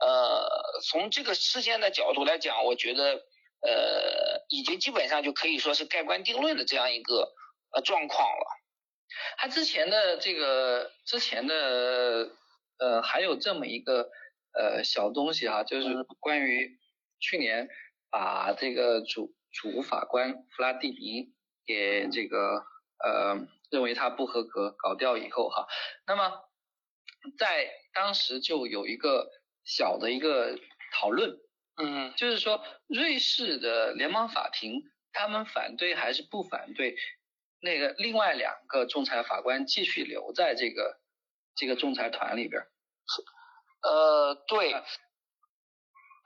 [0.00, 3.24] 呃，从这个事件的角度来讲，我觉得，
[3.60, 7.34] 呃，已经基本上就可以说是盖棺定论的这样一个
[7.74, 8.46] 呃状况了。
[9.36, 12.30] 他之前的这个之前的
[12.78, 14.08] 呃还有这么一个
[14.52, 16.78] 呃小东西哈，就是关于
[17.18, 17.68] 去年
[18.10, 21.34] 把这个主主法官弗拉蒂尼
[21.66, 22.64] 给这个
[23.04, 25.66] 呃认为他不合格搞掉以后哈，
[26.06, 26.47] 那么。
[27.36, 29.30] 在当时就有一个
[29.64, 30.58] 小的一个
[30.92, 31.36] 讨论，
[31.76, 36.96] 嗯，就是说瑞士的联邦法庭他们反对还是不反对
[37.60, 41.00] 那个另外两个仲裁法官继续留在这个
[41.56, 42.62] 这个仲裁团里边？
[43.82, 44.74] 呃，对，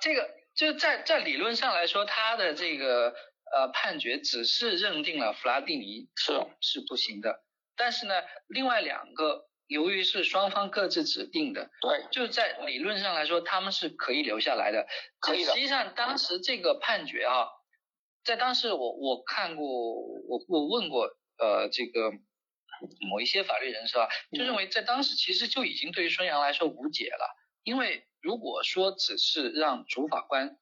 [0.00, 3.14] 这个就在在理论上来说，他的这个
[3.52, 6.32] 呃判决只是认定了弗拉蒂尼是。
[6.60, 7.42] 是不行的，
[7.76, 8.14] 但是呢，
[8.46, 14.86] 另外两个由于是双方各自指定的，对，就在理论上来说，他们是可以留下来的。
[15.18, 17.48] 可以的实际上，当时这个判决啊，
[18.22, 21.06] 在当时我我看过，我我问过
[21.38, 22.12] 呃这个
[23.10, 24.06] 某一些法律人士啊，
[24.36, 30.58] 就认为在当时其实就已经对于孙杨来说无解了，因为如果说只是让主法官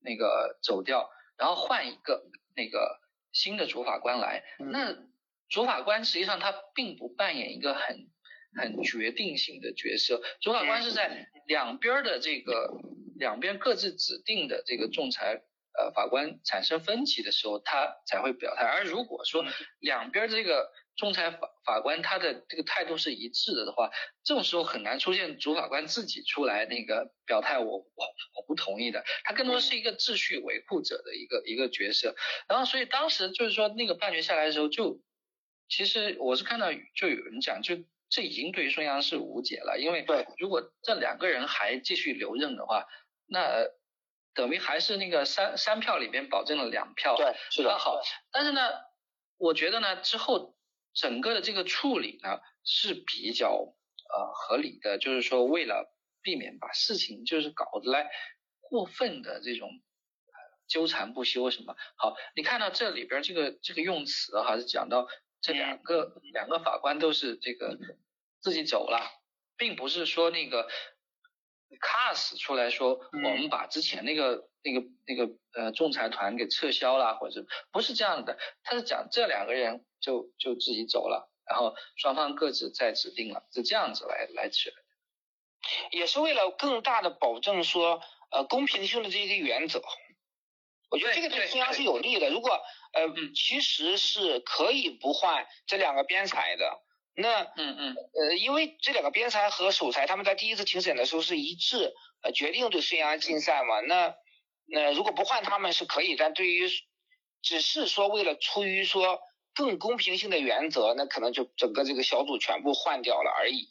[0.00, 2.24] 那个走掉，然后换一个
[2.56, 3.00] 那个
[3.32, 4.70] 新的主法官来，嗯。
[4.72, 4.96] 那
[5.50, 8.08] 主法官实际上他并不扮演一个很
[8.56, 12.70] 很决定性的角色，主法官是在两边儿的这个
[13.16, 15.42] 两边各自指定的这个仲裁
[15.78, 18.62] 呃法官产生分歧的时候，他才会表态。
[18.64, 19.44] 而如果说
[19.80, 23.90] 两边儿这个仲裁法法官他的这个态度是一致的的话，
[24.22, 32.14] 这种时候很难出现主法官自己出来那个表态我我我不同意的，他更多是一个秩序维护者的一个一个角色。
[32.48, 35.00] 然后所以当时就是说那个判决下来的时候就，
[35.68, 37.76] 其实我是看到就有人讲就。
[38.08, 42.86] 这已经对孙杨是无解了，因为对如果这两个人还继续留任的话，
[43.26, 43.66] 那
[44.34, 47.16] 等于还是那个三三票里边保证了两票。
[47.16, 48.00] 对，是的，那好，
[48.30, 48.60] 但是呢，
[49.36, 50.56] 我觉得呢之后
[50.92, 55.92] 整个的这个处理呢是比较呃合理的，就是说为了
[56.22, 58.10] 避免把事情就是搞得来
[58.60, 60.34] 过分的这种呃
[60.68, 61.74] 纠缠不休什么。
[61.96, 65.08] 好，你看到这里边这个这个用词哈、是讲到
[65.44, 67.76] 这两个、两个法官都是这个
[68.40, 68.98] 自己走了，
[69.58, 70.66] 并不是说那个
[71.68, 84.76] CAS 出来说我们把之前那个、那个那个呃仲裁团给撤销了，或者不是这样的，他是讲这两个人就就自己走了，然后双方各自再指定了，是这样子来来起来。
[85.90, 89.82] 也是为了更大的保证说呃公平性的这个原则。
[90.94, 92.30] 我觉得这个对孙杨是有利的。
[92.30, 92.50] 如果
[92.92, 96.80] 呃其实是可以不换这两个边裁的，
[97.14, 97.96] 那嗯嗯。
[98.14, 101.92] 呃因为这两个边裁和首裁他们在第一次庭审的时候是一致
[102.22, 104.14] 呃决定对孙杨禁赛嘛，那
[104.66, 106.68] 那如果不换他们是可以，但对于
[107.42, 109.20] 只是说为了出于说
[109.54, 113.68] 更公平性的原则，那可能就整个这个小组全部换掉了而已。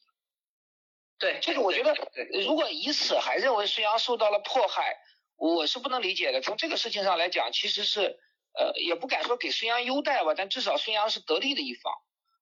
[1.20, 1.96] 对，这个我觉得
[2.44, 4.98] 如果以此还认为孙杨受到了迫害，
[5.36, 6.42] 我是不能理解的。
[6.42, 8.20] 从这个事情上来讲，其实是
[8.54, 11.94] 呃也不敢说给孙杨优待吧，但至少孙杨是得利的一方。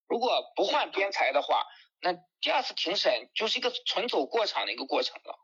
[0.08, 1.66] 如果不换边裁的话，
[2.02, 5.40] 那第二次庭审就是一个纯走过场的一个过程了。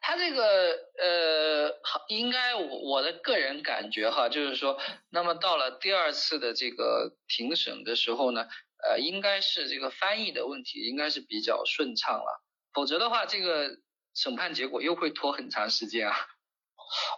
[0.00, 1.72] 他这个呃，
[2.08, 4.76] 应该我我的个人感觉哈，就是说，
[5.08, 8.48] 那么到了第二次的这个庭审的时候呢，
[8.82, 12.42] 呃，应该是这个翻译的问题应该是比较顺畅了，
[12.72, 13.70] 否则的话，这个
[14.14, 16.16] 审判结果又会拖很长时间啊。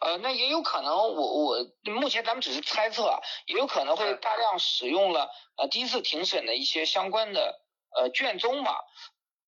[0.01, 7.61] 呃，那也有可能我，我目前咱们只是猜测，啊，也有可能会大量使用了呃第一次庭审的一些相关的
[7.97, 8.75] 呃卷宗嘛。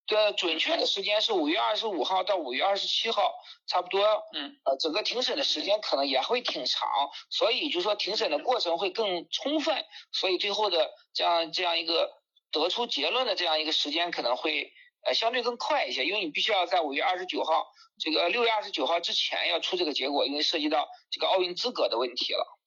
[0.08, 3.32] 的准确的时间是五月二十五号到五月二十七号，
[3.66, 4.04] 差不多。
[4.34, 6.88] 嗯，呃，整个庭审的时间可能也会挺长，
[7.30, 12.10] 所以就说庭审的过程会更充分，所以最后的这样这样一个
[12.50, 14.72] 得出结论的这样一个时间可能会
[15.04, 17.66] 呃相对更快一些，因为你必须要在五月二十九号
[17.98, 22.58] 这个六月二十九号之前要出这个结果，因为涉及到这个奥运资格的问题了。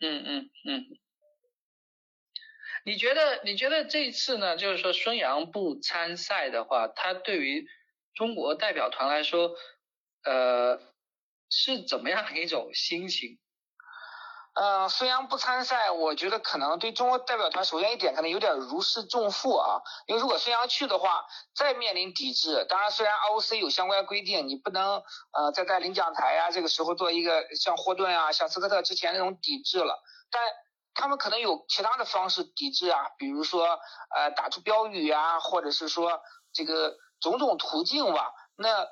[0.00, 0.86] 嗯嗯嗯。
[2.84, 7.68] 你觉得你觉得这一次呢，就是说孙杨不参赛的话，他对于
[8.14, 9.54] 中国代表团来说，
[10.24, 10.80] 呃，
[11.50, 13.38] 是怎么样一种心情？
[14.60, 25.00] 呃，孙杨不参赛，我觉得可能对中国代表团首先一点可能有点如释重负啊，因为如果孙杨去的话，再面临抵制，当然虽然 ROC 有相关规定，你不能
[25.30, 30.42] 呃再在领奖台啊这个时候做一个像霍顿啊、像斯科特之前那种抵制了，但
[30.92, 33.78] 他们可能有其他的方式抵制啊，比如说
[34.16, 36.20] 呃打出标语啊，或者是说
[36.52, 38.32] 这个种种途径吧。
[38.56, 38.88] 那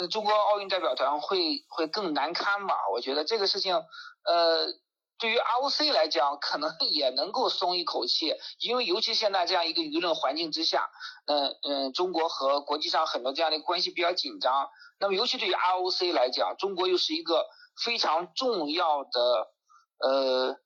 [0.00, 2.76] 呃中国奥运代表团会会更难堪吧？
[2.92, 4.68] 我觉得这个事情呃
[5.18, 10.90] 对于 ROC 来讲，可能 也能够松一口气，因为尤其现在这样一个舆论环境之下，
[11.26, 14.70] 嗯、呃、嗯，中国和国际上很多这样的关系比较紧张。
[14.98, 17.46] 那么尤其对于 ROC 来讲，中国又是一个
[17.84, 19.52] 非常重要的
[19.98, 20.60] 呃。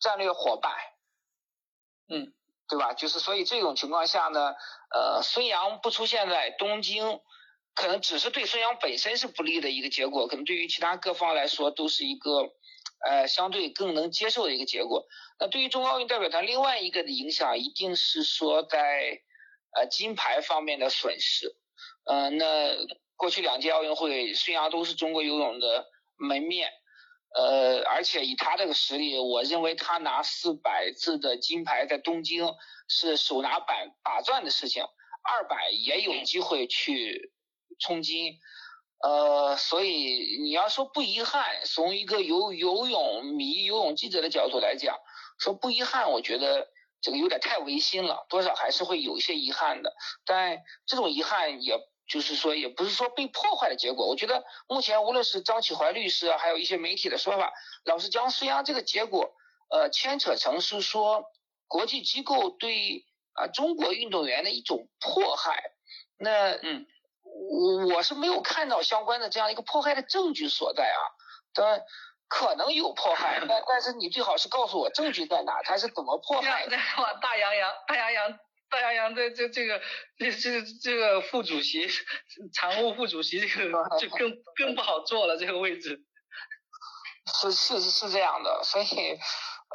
[0.00, 0.74] 战略伙伴，
[2.10, 2.34] 嗯，
[2.68, 2.92] 对吧？
[2.92, 4.54] 就是所以这种情况下呢，
[4.90, 7.20] 呃，孙杨不出现在东京，
[7.74, 12.50] 可能只是对孙杨本身是不利的一个结果，可能对于其他各方来说都是一个
[13.06, 15.06] 呃相对更能接受的一个结果。
[15.38, 19.20] 那对于中奥运代表团另外一个的影响，一定是说在
[19.76, 21.54] 呃金牌方面的损失。
[22.06, 22.76] 呃，那
[23.16, 25.86] 过去两届奥运会，孙杨都是中国游泳的
[26.16, 26.70] 门面。
[27.34, 32.46] 呃，而且以他这个实力，我认为他拿四百字的金牌在东京
[32.88, 34.84] 是手拿板把钻的事情，
[35.22, 37.32] 二百也有机会去
[37.80, 38.38] 冲金。
[39.04, 44.96] 呃，所以你要说不遗憾，从一个游游泳迷、游泳记者的角度来讲，
[45.38, 46.68] 说不遗憾，我觉得
[47.02, 49.94] 这个有点太违心了，多少还是会有一些遗憾的。
[50.24, 51.78] 但这种遗憾也。
[52.06, 54.06] 就是说，也不是说被破坏的结果。
[54.06, 57.50] 我觉得目前无论是张启怀律师，还有一些媒体的说法，
[57.86, 59.32] 老是将孙杨这个结果，
[59.70, 61.24] 呃，牵扯成是说
[61.66, 65.72] 国际机构对啊中国运动员的一种迫害。
[66.18, 66.84] 那嗯，
[67.34, 71.00] 我我是没有看到相关的这样一个迫害的证据所在啊。
[71.52, 71.82] 当然
[72.28, 76.66] 可能有迫害，但但是你最好是告诉我证据在哪，他是怎么迫害？
[77.20, 78.38] 大洋洋，大洋洋。
[78.70, 79.80] 大洋洋的这这个
[80.18, 81.86] 这这这个副主席、
[82.52, 83.70] 常务副主席，这个
[84.00, 86.00] 就更更不好做了，这个位置。
[87.40, 88.86] 是是是这样的，所以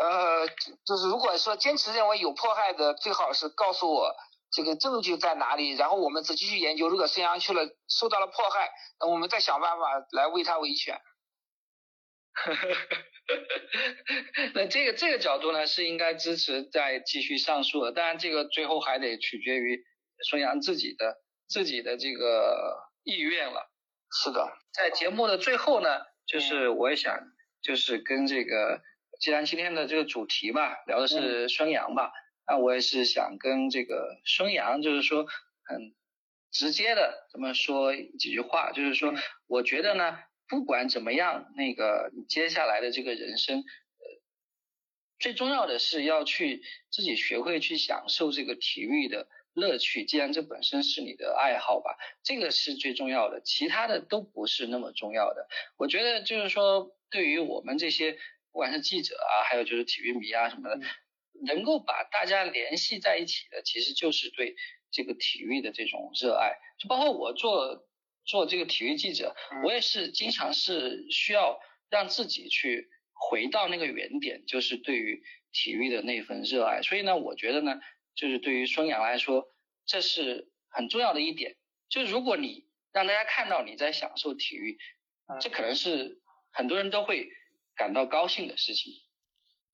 [0.02, 0.48] 呃，
[0.86, 4.14] 就是如果说坚持认为有迫害的，最好是告诉我
[4.52, 6.90] 这个证据在哪里，然后我们仔细去研究。
[6.90, 11.00] 如果孙杨去了受到了迫害，那我们再想办法来为他维权。
[14.56, 17.92] 那这个这个角度呢，是应该支持再继续上诉的。
[17.92, 19.84] 当然，这个最后还得取决于
[20.30, 23.70] 孙杨自己的自己的这个意愿了。
[24.12, 27.20] 是的，在节目的最后呢，就是我也想，
[27.62, 28.82] 就是跟这个，
[29.20, 32.12] 既然今天的这个主题吧，聊的是孙杨吧，
[32.50, 35.28] 那我也是想跟这个孙杨，就是说
[35.64, 35.94] 很
[36.52, 39.14] 直接的这么说几句话，就是说，
[39.48, 40.18] 我觉得呢。
[40.52, 43.66] 不管怎么样，那个你接下来的这个人生，呃，
[45.20, 50.06] 最重要的是要去自己学会去享受这个体育的乐趣。
[50.06, 55.48] 既然这本身是你的爱好吧，这个是最重要的，其他的都不是那么重要的。
[55.78, 58.14] 我觉得就是说，对于我们这些
[58.52, 60.82] 不管是记者啊，还有就是体育迷啊什么的，
[61.46, 64.56] 能够把大家联系在一起的，其实就是对
[64.92, 66.54] 这个体育的这种热爱。
[66.78, 67.86] 就包括我做。
[68.26, 71.60] 做这个体育记者，我也是经常是需要
[71.90, 76.84] 让自己去回到那个原点，就是对于体育的那份热爱。
[76.84, 77.80] 所以呢，我觉得呢，
[78.14, 79.48] 就是对于孙杨来说，
[79.88, 81.56] 这是很重要的一点。
[81.90, 84.78] 就如果你让大家看到你在享受体育，
[85.42, 86.22] 这可能是
[86.52, 87.30] 很多人都会
[87.76, 88.94] 感到高兴的事情。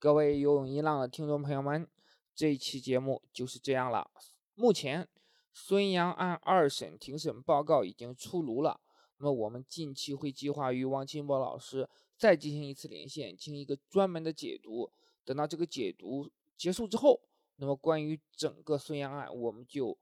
[0.05, 1.87] 各位游泳音浪的听众朋友们，
[2.35, 4.11] 这一期节目就是这样了。
[4.53, 5.07] 目前。
[5.51, 8.79] 孙杨案二审庭审报告已经出炉了，
[9.17, 14.91] 那么我们近期会计划与王清波老师再进行一次连线，进行一个专门的解读。
[15.23, 17.19] 等到这个解读结束之后，
[17.55, 19.97] 那么关于整个孙杨案，我们就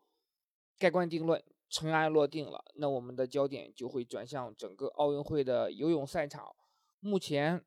[0.77, 2.65] 盖棺定论，尘埃落定了。
[2.73, 6.53] 那我们的焦点就会转向整个奥运会的游泳赛场。
[6.99, 7.63] 目前，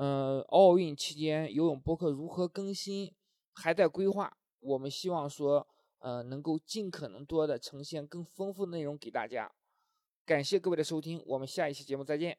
[0.00, 3.12] 嗯，奥运期间游泳博客如何更新，
[3.52, 4.34] 还在规划。
[4.60, 5.66] 我们希望说。
[6.02, 9.52] 呃，能够尽可能多的呈现更丰富的内容给大家，
[10.24, 12.38] 感谢各位的收听，我们下一期节目再见。